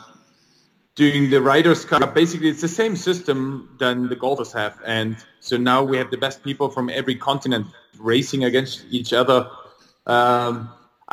[0.95, 4.81] doing the Riders Cup, basically it's the same system than the golfers have.
[4.85, 7.67] And so now we have the best people from every continent
[7.99, 9.49] racing against each other.
[10.07, 10.71] Um,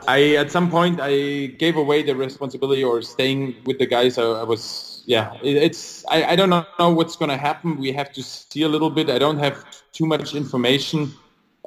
[0.08, 4.18] I at some point I gave away the responsibility or staying with the guys.
[4.18, 5.34] I, I was yeah.
[5.44, 7.78] It, it's I, I don't know what's going to happen.
[7.78, 9.10] We have to see a little bit.
[9.10, 11.14] I don't have too much information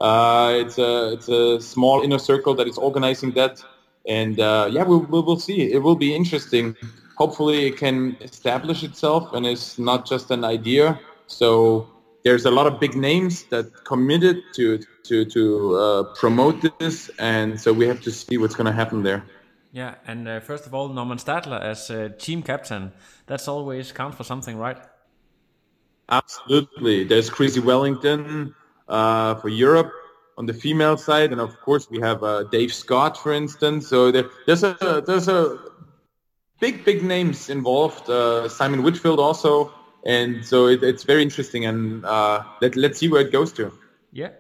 [0.01, 3.63] uh, it's a it's a small inner circle that is organizing that,
[4.07, 5.73] and uh, yeah, we'll, we'll, we'll see.
[5.73, 6.77] It will be interesting.
[7.17, 11.01] Hopefully, it can establish itself and it's not just an idea.
[11.27, 11.89] So
[12.25, 17.61] there's a lot of big names that committed to to to uh, promote this, and
[17.61, 19.25] so we have to see what's going to happen there.
[19.73, 22.93] Yeah, and uh, first of all, Normann Stadler as uh, team captain,
[23.27, 24.79] that's always count for something, right?
[26.09, 27.05] Absolutely.
[27.05, 28.55] There's Chrissie Wellington,
[28.89, 29.93] uh, for Europe
[30.37, 33.89] on the female side, and of course we have uh, Dave Scott, for instance.
[33.89, 35.59] So there, there's a there's a
[36.61, 38.09] big big names involved.
[38.09, 39.73] Uh, Simon Whitfield also,
[40.09, 41.67] and so it, it's very interesting.
[41.67, 43.73] And uh, let let's see where it goes to.
[44.11, 44.31] Yeah.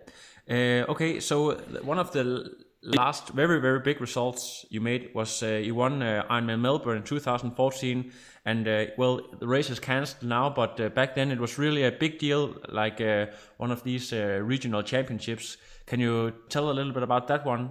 [0.51, 1.21] Uh, okay.
[1.21, 1.53] So
[1.85, 2.51] one of the
[2.83, 7.03] last very very big results you made was uh, you won uh, Ironman Melbourne in
[7.03, 8.13] 2014
[8.45, 11.83] and uh, well the race is cancelled now but uh, back then it was really
[11.83, 13.27] a big deal like uh,
[13.57, 17.71] one of these uh, regional championships can you tell a little bit about that one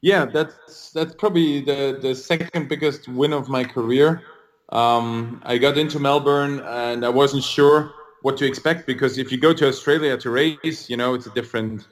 [0.00, 4.22] yeah that's that's probably the the second biggest win of my career
[4.72, 9.38] um, I got into Melbourne and I wasn't sure what to expect because if you
[9.38, 11.86] go to Australia to race you know it's a different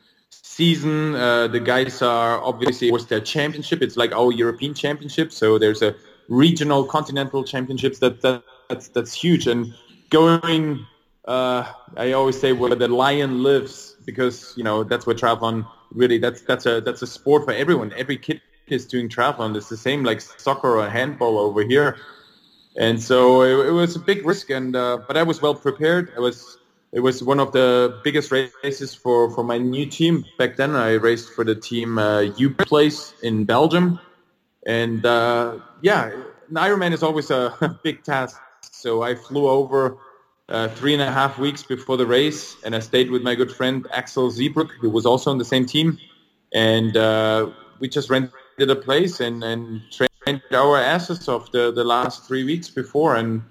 [0.61, 1.15] season.
[1.15, 3.83] Uh, the guys are obviously it was their championship.
[3.83, 5.33] It's like our European championship.
[5.33, 5.95] So there's a
[6.29, 9.47] regional continental championships that, that that's that's huge.
[9.47, 9.75] And
[10.11, 10.87] going,
[11.25, 16.19] uh, I always say where the lion lives because you know that's where triathlon really
[16.19, 17.93] that's that's a that's a sport for everyone.
[17.97, 19.57] Every kid is doing triathlon.
[19.57, 21.97] It's the same like soccer or handball over here.
[22.77, 26.13] And so it, it was a big risk, and uh, but I was well prepared.
[26.17, 26.59] I was
[26.93, 30.25] it was one of the biggest races for, for my new team.
[30.39, 34.01] Back then, I raced for the team uh, U Place in Belgium.
[34.67, 38.41] And uh, yeah, an Ironman is always a big task.
[38.73, 39.99] So I flew over
[40.49, 43.53] uh, three and a half weeks before the race, and I stayed with my good
[43.53, 45.97] friend Axel Zeebroek, who was also on the same team.
[46.53, 50.10] And uh, we just rented a place and, and trained
[50.53, 53.43] our asses off the, the last three weeks before, and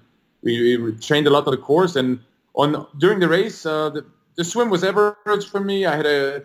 [0.42, 1.96] we, we trained a lot on the course.
[1.96, 2.20] And
[2.54, 4.02] on during the race, uh, the,
[4.36, 5.86] the swim was average for me.
[5.86, 6.42] I had a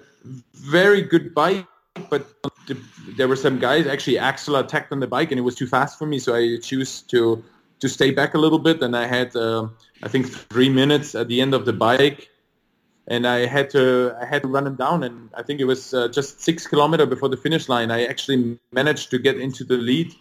[0.54, 1.66] very good bike,
[2.10, 2.26] but
[2.68, 2.76] the,
[3.18, 3.88] there were some guys.
[3.88, 6.20] Actually, Axel attacked on the bike, and it was too fast for me.
[6.20, 7.44] So I chose to
[7.82, 8.82] to stay back a little bit.
[8.82, 9.68] And I had, uh,
[10.02, 12.30] I think, three minutes at the end of the bike,
[13.08, 15.04] and I had to I had to run him down.
[15.04, 17.92] And I think it was uh, just six kilometer before the finish line.
[17.92, 20.14] I actually managed to get into the lead.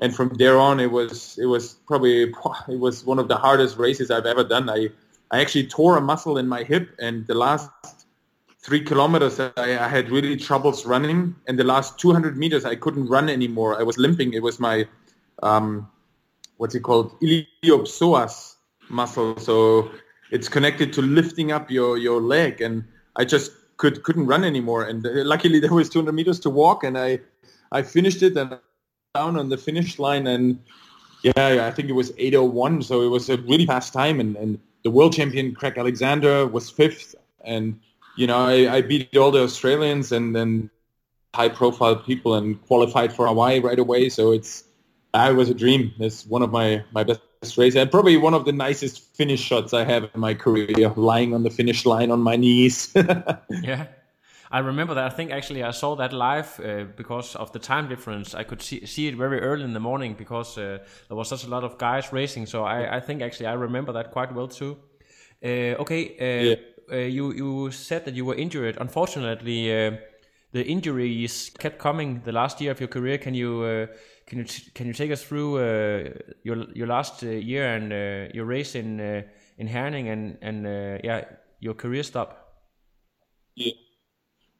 [0.00, 2.22] And from there on, it was it was probably
[2.68, 4.70] it was one of the hardest races I've ever done.
[4.70, 4.90] I
[5.30, 7.70] I actually tore a muscle in my hip, and the last
[8.60, 13.06] three kilometers I, I, had really troubles running, and the last 200 meters I couldn't
[13.06, 13.78] run anymore.
[13.78, 14.34] I was limping.
[14.34, 14.86] It was my
[15.42, 15.88] um,
[16.56, 18.56] what's it called iliopsoas
[18.88, 19.90] muscle, so
[20.30, 22.84] it's connected to lifting up your your leg, and
[23.16, 24.84] I just could couldn't run anymore.
[24.84, 27.20] And uh, luckily there was 200 meters to walk, and I
[27.72, 28.58] I finished it and
[29.18, 30.58] down on the finish line and
[31.22, 34.50] yeah, I think it was 8:01, so it was a really fast time, and, and
[34.84, 37.64] the world champion Craig Alexander was fifth, and
[38.16, 40.70] you know I, I beat all the Australians and then
[41.34, 44.08] high-profile people and qualified for Hawaii right away.
[44.08, 44.64] So it's
[45.12, 45.92] I was a dream.
[45.98, 49.74] It's one of my my best races, and probably one of the nicest finish shots
[49.74, 52.94] I have in my career, lying on the finish line on my knees.
[53.70, 53.86] yeah.
[54.50, 55.04] I remember that.
[55.04, 58.34] I think actually I saw that live uh, because of the time difference.
[58.34, 61.44] I could see, see it very early in the morning because uh, there was such
[61.44, 62.46] a lot of guys racing.
[62.46, 64.78] So I, I think actually I remember that quite well too.
[65.44, 66.54] Uh, okay, uh, yeah.
[66.90, 68.78] Uh, you you said that you were injured.
[68.80, 69.96] Unfortunately, uh,
[70.52, 73.18] the injuries kept coming the last year of your career.
[73.18, 73.88] Can you
[74.26, 75.58] can you can you take us through
[76.42, 79.00] your your last year and your race in
[79.58, 80.64] in Herning and and
[81.04, 81.24] yeah
[81.60, 82.54] your career stop?
[83.54, 83.72] Yeah.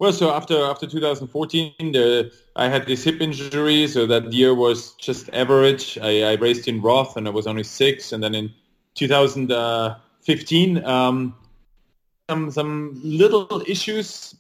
[0.01, 4.93] Well, so after after 2014, the, I had this hip injury, so that year was
[4.93, 5.99] just average.
[6.01, 8.53] I, I raced in Roth, and I was only six, and then in
[8.95, 11.35] 2015, um,
[12.31, 14.37] some some little issues,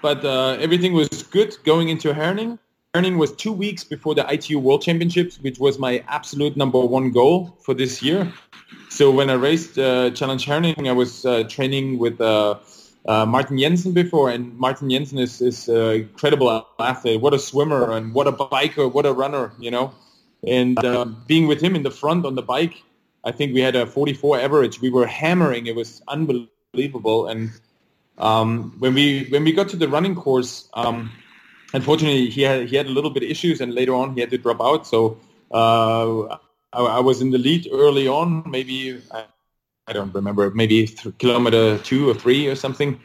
[0.00, 2.58] but uh, everything was good going into Herning.
[2.94, 7.10] Herning was two weeks before the ITU World Championships, which was my absolute number one
[7.10, 8.32] goal for this year.
[8.88, 12.22] So when I raced uh, Challenge Herning, I was uh, training with.
[13.06, 17.20] Uh, Martin Jensen before, and Martin Jensen is is an incredible athlete.
[17.20, 19.92] What a swimmer and what a biker, what a runner, you know.
[20.46, 22.82] And uh, being with him in the front on the bike,
[23.24, 24.80] I think we had a 44 average.
[24.80, 25.66] We were hammering.
[25.66, 27.26] It was unbelievable.
[27.26, 27.50] And
[28.18, 31.10] um, when we when we got to the running course, um,
[31.72, 34.30] unfortunately he had he had a little bit of issues, and later on he had
[34.30, 34.86] to drop out.
[34.86, 35.18] So
[35.52, 36.38] uh,
[36.72, 39.24] I, I, was in the lead early on, maybe I
[39.92, 42.98] don't remember, maybe th- kilometer two or three or something.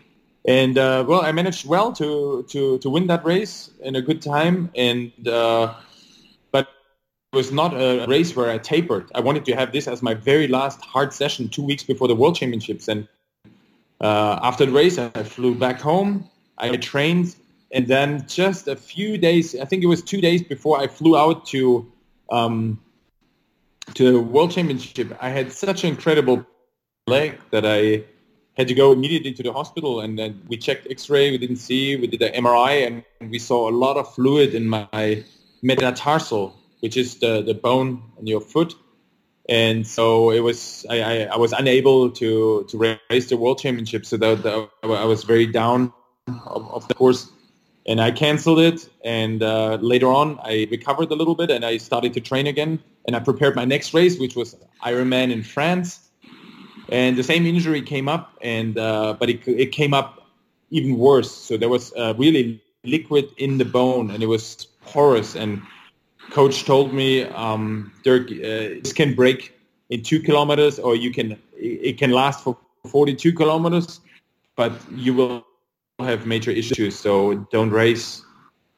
[0.45, 4.21] And uh, well, I managed well to, to, to win that race in a good
[4.21, 4.71] time.
[4.75, 5.73] And uh,
[6.51, 6.69] but
[7.33, 9.11] it was not a race where I tapered.
[9.13, 12.15] I wanted to have this as my very last hard session two weeks before the
[12.15, 12.87] World Championships.
[12.87, 13.07] And
[13.99, 16.29] uh, after the race, I flew back home.
[16.57, 17.35] I trained,
[17.71, 21.17] and then just a few days, I think it was two days before I flew
[21.17, 21.89] out to
[22.31, 22.79] um,
[23.93, 26.45] to the World Championship, I had such an incredible
[27.09, 28.03] leg that I
[28.57, 31.95] had to go immediately to the hospital and then we checked x-ray we didn't see
[31.95, 35.23] we did an mri and we saw a lot of fluid in my
[35.61, 38.75] metatarsal which is the, the bone in your foot.
[39.47, 44.05] And so it was I, I, I was unable to to race the world championship
[44.05, 45.91] so that, that I was very down
[46.27, 47.31] of, of, the course.
[47.87, 51.77] And I canceled it and uh, later on I recovered a little bit and I
[51.77, 52.79] started to train again.
[53.07, 56.08] And I prepared my next race which was Ironman in France
[56.91, 60.27] and the same injury came up, and uh, but it, it came up
[60.71, 61.31] even worse.
[61.31, 65.35] So there was uh, really liquid in the bone, and it was porous.
[65.35, 65.61] And
[66.31, 69.53] coach told me, um, Dirk, uh, this can break
[69.89, 73.99] in two kilometers, or you can it can last for 42 kilometers,
[74.55, 75.45] but you will
[75.99, 76.97] have major issues.
[76.97, 78.23] So don't race.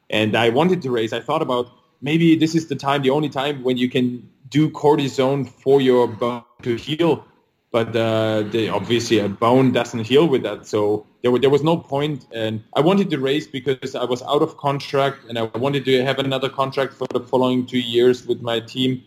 [0.10, 1.14] And I wanted to race.
[1.14, 1.72] I thought about
[2.02, 6.08] maybe this is the time, the only time when you can do cortisone for your
[6.08, 7.26] bone to heal
[7.72, 10.68] but uh, they, obviously a bone doesn't heal with that.
[10.68, 12.28] So there, there was no point.
[12.34, 16.04] And I wanted to race because I was out of contract and I wanted to
[16.04, 19.04] have another contract for the following two years with my team.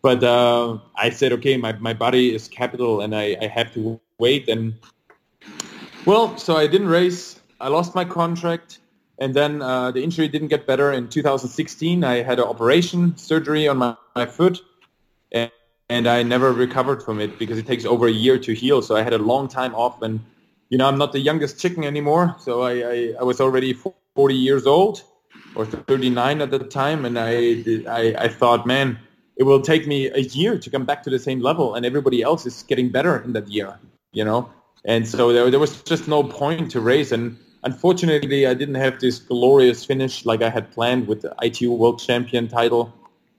[0.00, 4.00] But uh, I said, okay, my, my body is capital and I, I have to
[4.18, 4.48] wait.
[4.48, 4.74] And
[6.04, 7.40] well, so I didn't race.
[7.60, 8.78] I lost my contract.
[9.18, 10.92] And then uh, the injury didn't get better.
[10.92, 14.60] In 2016, I had an operation surgery on my, my foot.
[15.88, 18.80] And I never recovered from it because it takes over a year to heal.
[18.80, 20.20] So I had a long time off, and
[20.70, 22.36] you know I'm not the youngest chicken anymore.
[22.38, 23.74] So I I, I was already
[24.14, 25.02] 40 years old,
[25.54, 28.98] or 39 at the time, and I, I, I thought, man,
[29.36, 32.22] it will take me a year to come back to the same level, and everybody
[32.22, 33.78] else is getting better in that year,
[34.12, 34.50] you know.
[34.84, 39.00] And so there, there was just no point to race, and unfortunately, I didn't have
[39.00, 42.92] this glorious finish like I had planned with the ITU World Champion title.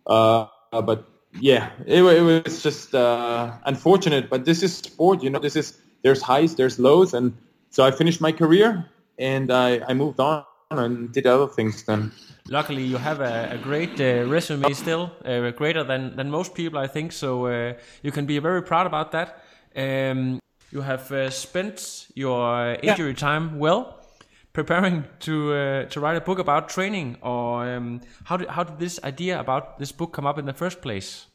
[0.08, 1.08] Uh, but
[1.40, 4.30] yeah, it, it was just uh, unfortunate.
[4.30, 5.40] But this is sport, you know.
[5.40, 7.34] This is there's highs, there's lows, and
[7.70, 12.12] so I finished my career and I, I moved on and did other things then.
[12.48, 16.80] Luckily, you have a, a great uh, resume still, uh, greater than, than most people,
[16.80, 17.12] I think.
[17.12, 17.74] So uh,
[18.04, 19.44] you can be very proud about that.
[19.76, 20.40] Um,
[20.72, 23.16] you have uh, spent your injury yeah.
[23.16, 24.00] time well,
[24.56, 27.18] preparing to uh, to write a book about training.
[27.22, 30.54] Or um, how did how did this idea about this book come up in the
[30.54, 31.28] first place?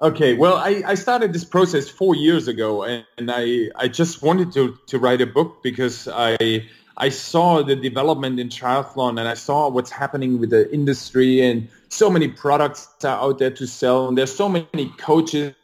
[0.00, 4.20] Okay, well, I, I started this process four years ago, and, and I, I just
[4.20, 9.28] wanted to, to write a book because I I saw the development in triathlon and
[9.28, 13.66] I saw what's happening with the industry and so many products are out there to
[13.66, 15.54] sell and there's so many coaches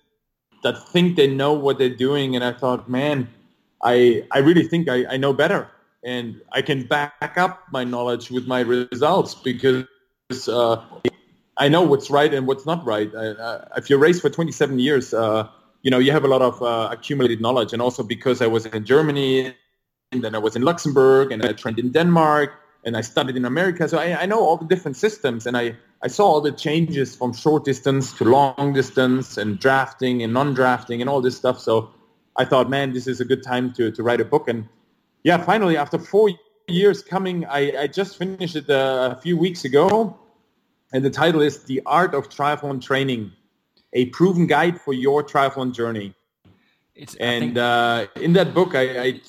[0.62, 3.28] that think they know what they're doing and I thought, man,
[3.82, 5.68] I I really think I, I know better
[6.04, 9.86] and I can back up my knowledge with my results because
[10.48, 10.84] uh,
[11.56, 13.12] I know what's right and what's not right.
[13.14, 15.48] Uh, if you race for 27 years, uh,
[15.82, 18.66] you know you have a lot of uh, accumulated knowledge, and also because I was
[18.66, 19.54] in Germany,
[20.12, 22.52] and then I was in Luxembourg, and I trained in Denmark,
[22.84, 25.76] and I studied in America, so I, I know all the different systems, and I
[26.02, 31.00] I saw all the changes from short distance to long distance, and drafting and non-drafting,
[31.00, 31.58] and all this stuff.
[31.58, 31.90] So
[32.36, 34.68] I thought, man, this is a good time to to write a book, and
[35.22, 36.30] yeah, finally after four
[36.68, 40.18] years coming, I, I just finished it uh, a few weeks ago
[40.92, 43.32] and the title is The Art of Triathlon Training,
[43.92, 46.14] a proven guide for your triathlon journey.
[46.94, 49.20] It's, and uh, in that book, I, I,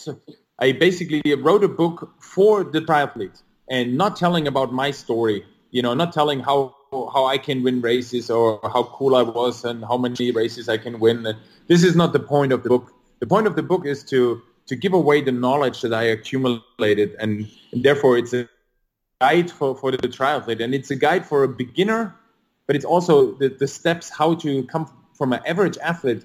[0.58, 5.82] I, basically wrote a book for the triathlete and not telling about my story, you
[5.82, 9.84] know, not telling how, how I can win races or how cool I was and
[9.84, 11.28] how many races I can win.
[11.68, 12.92] This is not the point of the book.
[13.20, 17.16] The point of the book is to, to give away the knowledge that I accumulated
[17.20, 18.48] and, and therefore it's a
[19.20, 22.16] guide for, for the triathlete and it's a guide for a beginner
[22.66, 26.24] but it's also the, the steps how to come from an average athlete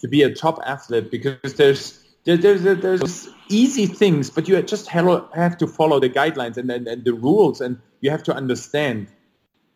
[0.00, 4.86] to be a top athlete because there's there, there's there's easy things but you just
[4.88, 9.08] have to follow the guidelines and, and, and the rules and you have to understand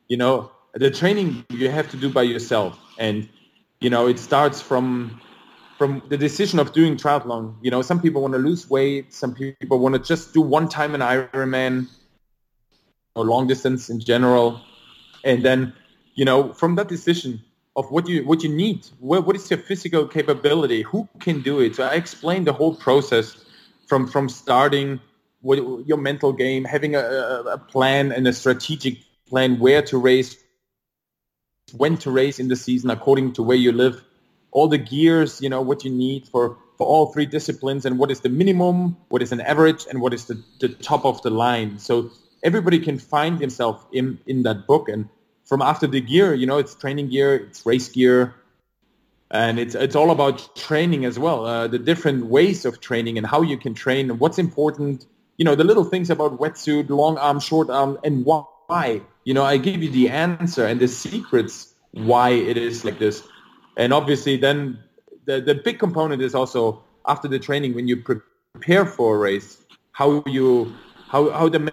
[0.08, 2.78] you know the training you have to do by yourself.
[2.98, 3.28] And
[3.80, 5.20] you know it starts from
[5.78, 9.34] from the decision of doing triathlon you know some people want to lose weight some
[9.34, 11.88] people want to just do one time an ironman
[13.14, 14.60] or long distance in general,
[15.24, 15.72] and then
[16.14, 17.42] you know from that decision
[17.76, 21.60] of what you what you need, what, what is your physical capability, who can do
[21.60, 21.76] it.
[21.76, 23.44] So I explained the whole process
[23.86, 25.00] from from starting
[25.42, 28.98] with your mental game, having a, a plan and a strategic
[29.28, 30.36] plan where to race,
[31.76, 34.04] when to race in the season according to where you live,
[34.52, 38.10] all the gears, you know, what you need for, for all three disciplines and what
[38.10, 41.30] is the minimum, what is an average, and what is the, the top of the
[41.30, 41.78] line.
[41.78, 42.10] So
[42.42, 44.88] everybody can find himself in, in that book.
[44.88, 45.08] And
[45.44, 48.34] from after the gear, you know, it's training gear, it's race gear,
[49.30, 51.46] and it's it's all about training as well.
[51.46, 55.06] Uh, the different ways of training and how you can train and what's important.
[55.38, 59.00] You know, the little things about wetsuit, long arm, short arm, and why.
[59.24, 63.22] You know, I give you the answer and the secrets why it is like this.
[63.76, 64.78] And obviously, then
[65.24, 69.58] the the big component is also after the training when you prepare for a race,
[69.92, 70.72] how you
[71.08, 71.72] how how the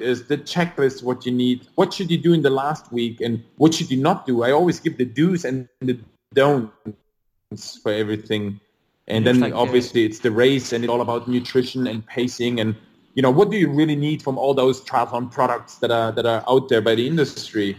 [0.00, 3.42] is the checklist what you need what should you do in the last week and
[3.56, 4.42] what should you not do?
[4.42, 5.98] I always give the do's and the
[6.34, 8.60] don'ts for everything.
[9.08, 12.76] And then like obviously it's the race and it's all about nutrition and pacing and
[13.14, 16.24] you know what do you really need from all those triathlon products that are that
[16.24, 17.76] are out there by the industry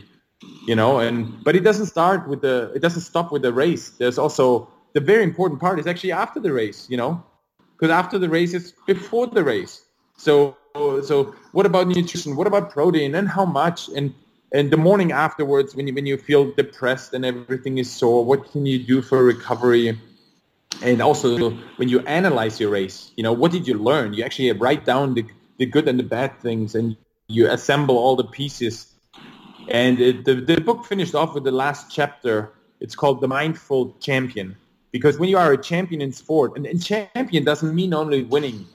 [0.66, 3.90] you know and but it doesn't start with the it doesn't stop with the race
[3.92, 7.24] there's also the very important part is actually after the race you know
[7.76, 9.84] because after the race is before the race
[10.18, 12.36] so so what about nutrition?
[12.36, 13.90] What about protein and how much?
[13.90, 14.14] And
[14.52, 18.52] and the morning afterwards, when you when you feel depressed and everything is sore, what
[18.52, 20.00] can you do for recovery?
[20.82, 24.14] And also when you analyze your race, you know what did you learn?
[24.14, 25.26] You actually write down the
[25.58, 28.88] the good and the bad things, and you assemble all the pieces.
[29.70, 32.54] And it, the the book finished off with the last chapter.
[32.80, 34.58] It's called the Mindful Champion
[34.92, 38.68] because when you are a champion in sport, and, and champion doesn't mean only winning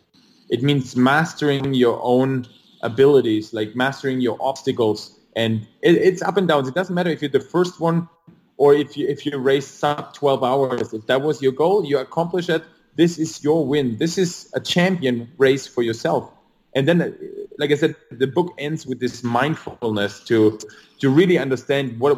[0.48, 2.46] it means mastering your own
[2.82, 5.18] abilities, like mastering your obstacles.
[5.36, 6.68] And it, it's up and downs.
[6.68, 8.08] It doesn't matter if you're the first one
[8.56, 10.92] or if you if you race sub 12 hours.
[10.92, 12.64] If that was your goal, you accomplish it.
[12.96, 13.98] This is your win.
[13.98, 16.32] This is a champion race for yourself.
[16.74, 17.16] And then
[17.58, 20.58] like I said, the book ends with this mindfulness to
[21.00, 22.14] to really understand what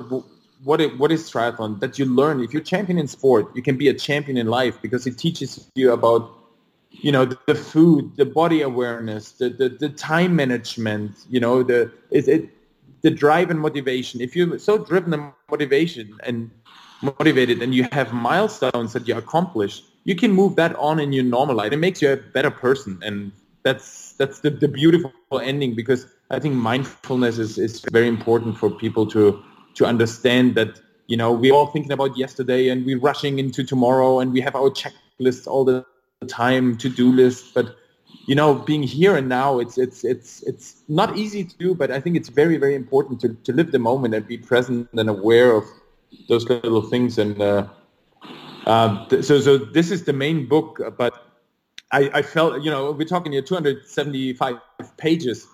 [0.63, 2.41] what it, what is triathlon that you learn.
[2.41, 5.69] If you're champion in sport you can be a champion in life because it teaches
[5.75, 6.37] you about
[6.91, 11.91] you know the, food the body awareness the, the, the time management you know the
[12.11, 12.51] it, it
[13.03, 14.21] the drive and motivation.
[14.21, 16.51] If you're so driven and motivation and
[17.03, 21.25] motivated and you have milestones that you accomplish you can move that on in your
[21.25, 23.33] normal life it makes you a better person and
[23.63, 25.13] that's that's the, the beautiful
[25.43, 29.43] ending because i think mindfulness is, is very important for people to
[29.75, 34.21] to understand that you know we're all thinking about yesterday and we're rushing into tomorrow
[34.21, 35.85] and we have our checklists all the
[36.29, 37.77] time to-do list but
[38.27, 41.91] you know being here and now it's it's it's it's not easy to do but
[41.91, 45.09] i think it's very very important to, to live the moment and be present and
[45.09, 45.65] aware of
[46.29, 47.67] those little things and uh,
[48.67, 51.30] uh, so so this is the main book but
[51.93, 54.59] I, I felt you know we're talking here 275
[54.97, 55.47] pages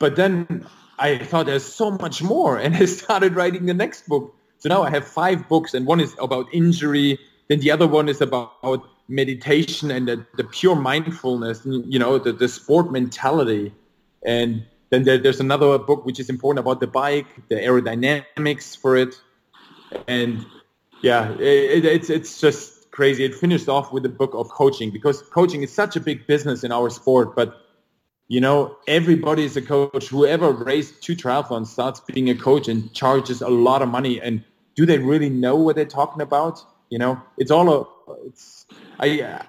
[0.00, 0.66] but then
[0.98, 4.34] I thought there's so much more, and I started writing the next book.
[4.58, 7.18] So now I have five books, and one is about injury.
[7.48, 12.32] Then the other one is about meditation and the, the pure mindfulness, you know, the,
[12.32, 13.74] the sport mentality.
[14.24, 18.96] And then there, there's another book which is important about the bike, the aerodynamics for
[18.96, 19.20] it.
[20.06, 20.46] And
[21.02, 23.24] yeah, it, it's it's just crazy.
[23.24, 26.64] It finished off with the book of coaching because coaching is such a big business
[26.64, 27.56] in our sport, but
[28.28, 30.08] you know, everybody is a coach.
[30.08, 34.20] Whoever raced two triathlons starts being a coach and charges a lot of money.
[34.20, 34.44] And
[34.74, 36.62] do they really know what they're talking about?
[36.90, 37.78] You know, it's all a,
[38.26, 38.66] it's,
[38.98, 39.40] I,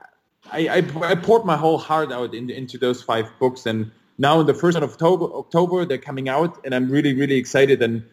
[0.49, 3.65] I, I, poured my whole heart out in, into those five books.
[3.65, 7.35] And now in the first of October, October, they're coming out and I'm really, really
[7.35, 7.81] excited.
[7.81, 8.05] And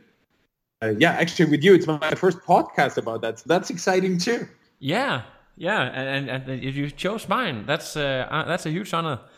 [0.82, 3.38] uh, yeah, actually with you, it's my first podcast about that.
[3.38, 4.48] So that's exciting too.
[4.78, 5.22] Yeah.
[5.56, 5.82] Yeah.
[5.82, 9.20] And, and, and if you chose mine, that's, uh, uh that's a huge honor.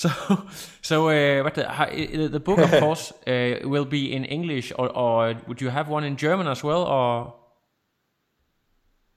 [0.00, 0.08] So,
[0.80, 5.34] so uh, but the, the book, of course, uh, will be in English, or, or
[5.46, 7.34] would you have one in German as well, or?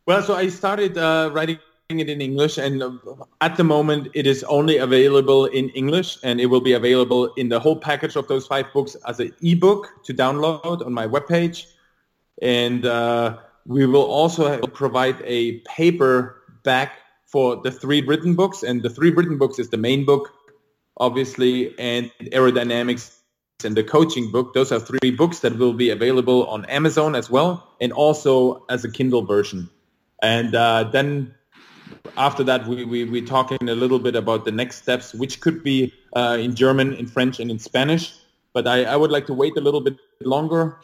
[0.06, 1.60] Well, so I started uh, writing
[1.90, 2.92] it in English, and uh,
[3.40, 7.48] at the moment it is only available in English, and it will be available in
[7.48, 11.68] the whole package of those five books as an ebook to download on my webpage,
[12.42, 18.84] and uh, we will also provide a paper back for the three written books, and
[18.84, 20.32] the three written books is the main book
[20.98, 23.20] obviously, and aerodynamics
[23.64, 24.54] and the coaching book.
[24.54, 28.84] Those are three books that will be available on Amazon as well, and also as
[28.84, 29.70] a Kindle version.
[30.22, 31.34] And uh, then
[32.18, 35.64] after that, we, we, we're talking a little bit about the next steps, which could
[35.64, 38.14] be uh, in German, in French, and in Spanish.
[38.54, 40.78] But I, I would like to wait a little bit longer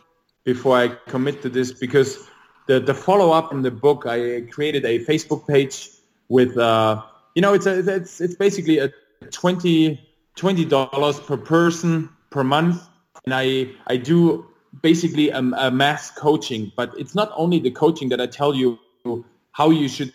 [0.44, 2.29] before I commit to this because
[2.70, 5.90] the, the follow-up on the book, I created a Facebook page
[6.28, 7.02] with, uh,
[7.34, 8.92] you know, it's, a, it's, it's basically a
[9.32, 10.00] 20
[10.66, 12.88] dollars per person per month,
[13.26, 14.46] and I I do
[14.82, 16.72] basically a, a mass coaching.
[16.78, 18.78] But it's not only the coaching that I tell you
[19.52, 20.14] how you should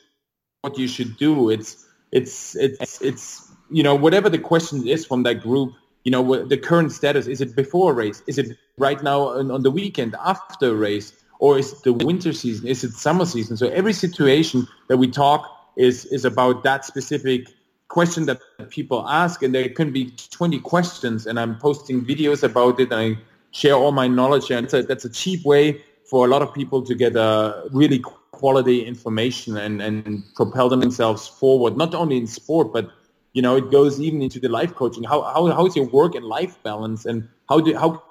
[0.62, 1.50] what you should do.
[1.50, 5.72] It's it's it's it's you know whatever the question is from that group.
[6.04, 7.26] You know the current status.
[7.26, 8.22] Is it before a race?
[8.26, 11.12] Is it right now on, on the weekend after a race?
[11.44, 12.66] Or is it the winter season?
[12.66, 13.58] Is it summer season?
[13.58, 15.42] So every situation that we talk
[15.76, 17.40] is is about that specific
[17.88, 18.38] question that
[18.70, 23.00] people ask, and there can be 20 questions, and I'm posting videos about it, and
[23.06, 23.08] I
[23.50, 26.80] share all my knowledge, and a, that's a cheap way for a lot of people
[26.88, 32.72] to get a really quality information and, and propel themselves forward, not only in sport,
[32.72, 32.88] but
[33.34, 35.04] you know, it goes even into the life coaching.
[35.04, 38.02] How, how, how is your work and life balance, and how do how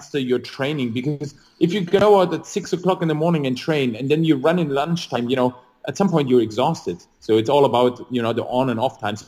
[0.00, 0.92] master your training?
[0.92, 4.24] Because if you go out at six o'clock in the morning and train, and then
[4.24, 5.54] you run in lunchtime, you know,
[5.88, 6.98] at some point you're exhausted.
[7.20, 9.24] So it's all about you know the on and off times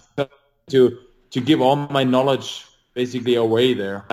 [0.70, 0.98] to
[1.30, 2.64] to give all my knowledge
[2.94, 4.04] basically away there.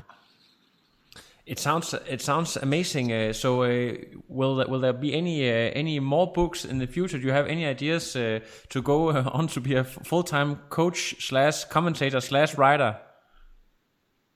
[1.46, 3.12] It sounds it sounds amazing.
[3.12, 3.94] Uh, so uh,
[4.28, 7.20] will will there be any uh, any more books in the future?
[7.20, 8.40] Do you have any ideas uh,
[8.70, 12.98] to go on to be a full time coach slash commentator slash writer?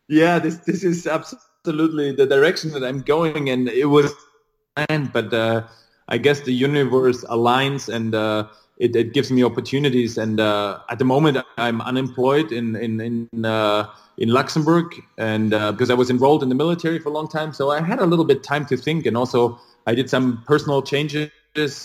[0.08, 4.14] Yeah, this this is absolutely the direction that I'm going, and it was
[4.76, 5.64] planned, but uh,
[6.08, 8.48] I guess the universe aligns and uh,
[8.78, 10.18] it, it, gives me opportunities.
[10.18, 15.72] And uh, at the moment, I'm unemployed in in in, uh, in Luxembourg, and uh,
[15.72, 18.06] because I was enrolled in the military for a long time, so I had a
[18.06, 19.06] little bit time to think.
[19.06, 21.32] And also, I did some personal changes,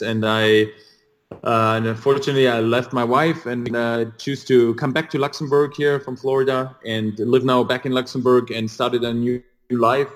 [0.03, 0.67] and I.
[1.45, 5.75] Uh, and unfortunately, I left my wife and uh, choose to come back to Luxembourg
[5.77, 10.09] here from Florida and live now back in Luxembourg and started a new life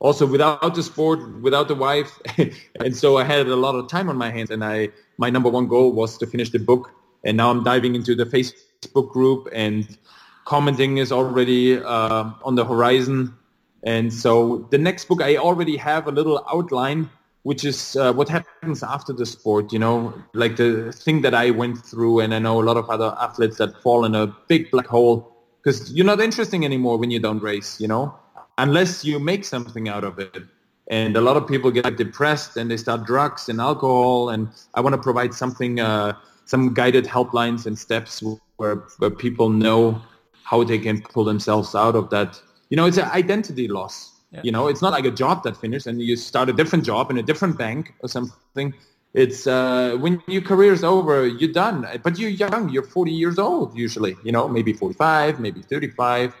[0.00, 2.18] also without the sport, without the wife,
[2.80, 4.50] and so I had a lot of time on my hands.
[4.50, 6.90] And I, my number one goal was to finish the book.
[7.24, 9.98] And now I'm diving into the Facebook group and
[10.44, 13.34] commenting is already uh, on the horizon.
[13.82, 17.10] And so the next book, I already have a little outline,
[17.42, 21.50] which is uh, what happens after the sport, you know, like the thing that I
[21.50, 22.20] went through.
[22.20, 25.34] And I know a lot of other athletes that fall in a big black hole
[25.62, 28.14] because you're not interesting anymore when you don't race, you know,
[28.58, 30.42] unless you make something out of it.
[30.90, 34.30] And a lot of people get depressed and they start drugs and alcohol.
[34.30, 38.22] And I want to provide something, uh, some guided helplines and steps
[38.56, 40.00] where, where people know
[40.42, 42.40] how they can pull themselves out of that.
[42.70, 44.14] You know, it's an identity loss.
[44.30, 44.40] Yeah.
[44.44, 47.10] You know, it's not like a job that finishes and you start a different job
[47.10, 48.74] in a different bank or something.
[49.14, 51.86] It's uh, when your career is over, you're done.
[52.02, 52.68] But you're young.
[52.70, 54.16] You're 40 years old usually.
[54.22, 56.34] You know, maybe 45, maybe 35.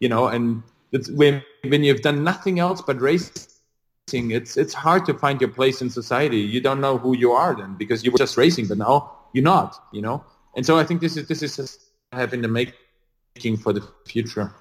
[0.00, 0.62] You know, and
[0.92, 5.50] it's when when you've done nothing else but racing, it's it's hard to find your
[5.50, 6.38] place in society.
[6.38, 9.44] You don't know who you are then because you were just racing, but now you're
[9.44, 9.76] not.
[9.92, 10.24] You know,
[10.56, 11.78] and so I think this is this is
[12.12, 12.74] having to make
[13.36, 14.52] making for the future.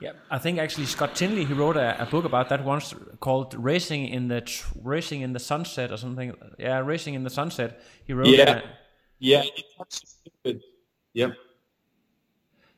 [0.00, 3.54] Yeah, I think actually Scott Tinley he wrote a, a book about that once called
[3.54, 4.42] "Racing in the
[4.82, 6.34] Racing in the Sunset" or something.
[6.58, 8.28] Yeah, "Racing in the Sunset." He wrote.
[8.28, 8.60] Yeah,
[9.18, 9.44] yeah,
[9.88, 10.62] Stupid.
[11.12, 11.28] yeah.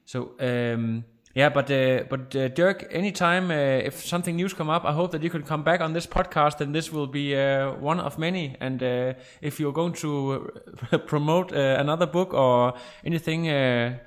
[0.05, 1.05] So um,
[1.37, 5.11] yeah, but uh, but uh, Dirk, anytime uh, if something news come up, I hope
[5.12, 8.18] that you can come back on this podcast, and this will be uh, one of
[8.18, 8.57] many.
[8.59, 9.12] And uh,
[9.43, 10.51] if you're going to
[11.07, 12.72] promote uh, another book or
[13.05, 13.49] anything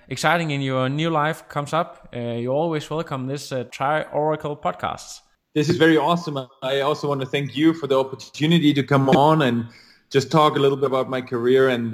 [0.08, 3.28] exciting in your new life comes up, you're always welcome.
[3.28, 5.22] This Tri Oracle podcast.
[5.54, 6.48] This is very awesome.
[6.64, 9.68] I also want to thank you for the opportunity to come on and
[10.10, 11.94] just talk a little bit about my career and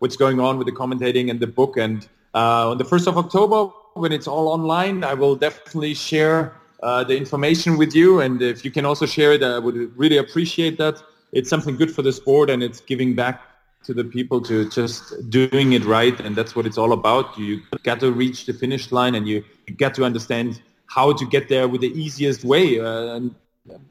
[0.00, 1.78] what's going on with the commentating and the book.
[1.78, 7.04] And on the first of October when it's all online, I will definitely share uh,
[7.04, 8.20] the information with you.
[8.20, 11.02] And if you can also share it, I would really appreciate that.
[11.32, 13.40] It's something good for the sport and it's giving back
[13.84, 16.18] to the people to just doing it right.
[16.20, 17.38] And that's what it's all about.
[17.38, 19.44] You got to reach the finish line and you
[19.76, 22.80] got to understand how to get there with the easiest way.
[22.80, 23.34] Uh, and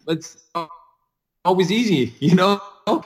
[0.08, 0.46] it's
[1.44, 2.62] always easy, you know?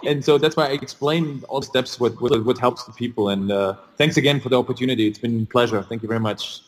[0.05, 3.29] And so that's why I explain all steps, what, what, what helps the people.
[3.29, 5.07] And uh, thanks again for the opportunity.
[5.07, 5.81] It's been a pleasure.
[5.83, 6.61] Thank you very much.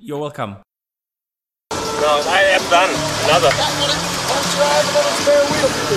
[0.00, 0.58] You're welcome.
[1.72, 2.90] No, I am done.
[3.26, 3.50] Another.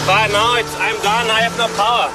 [0.07, 1.29] But now it's, I'm done.
[1.29, 2.09] I have no power.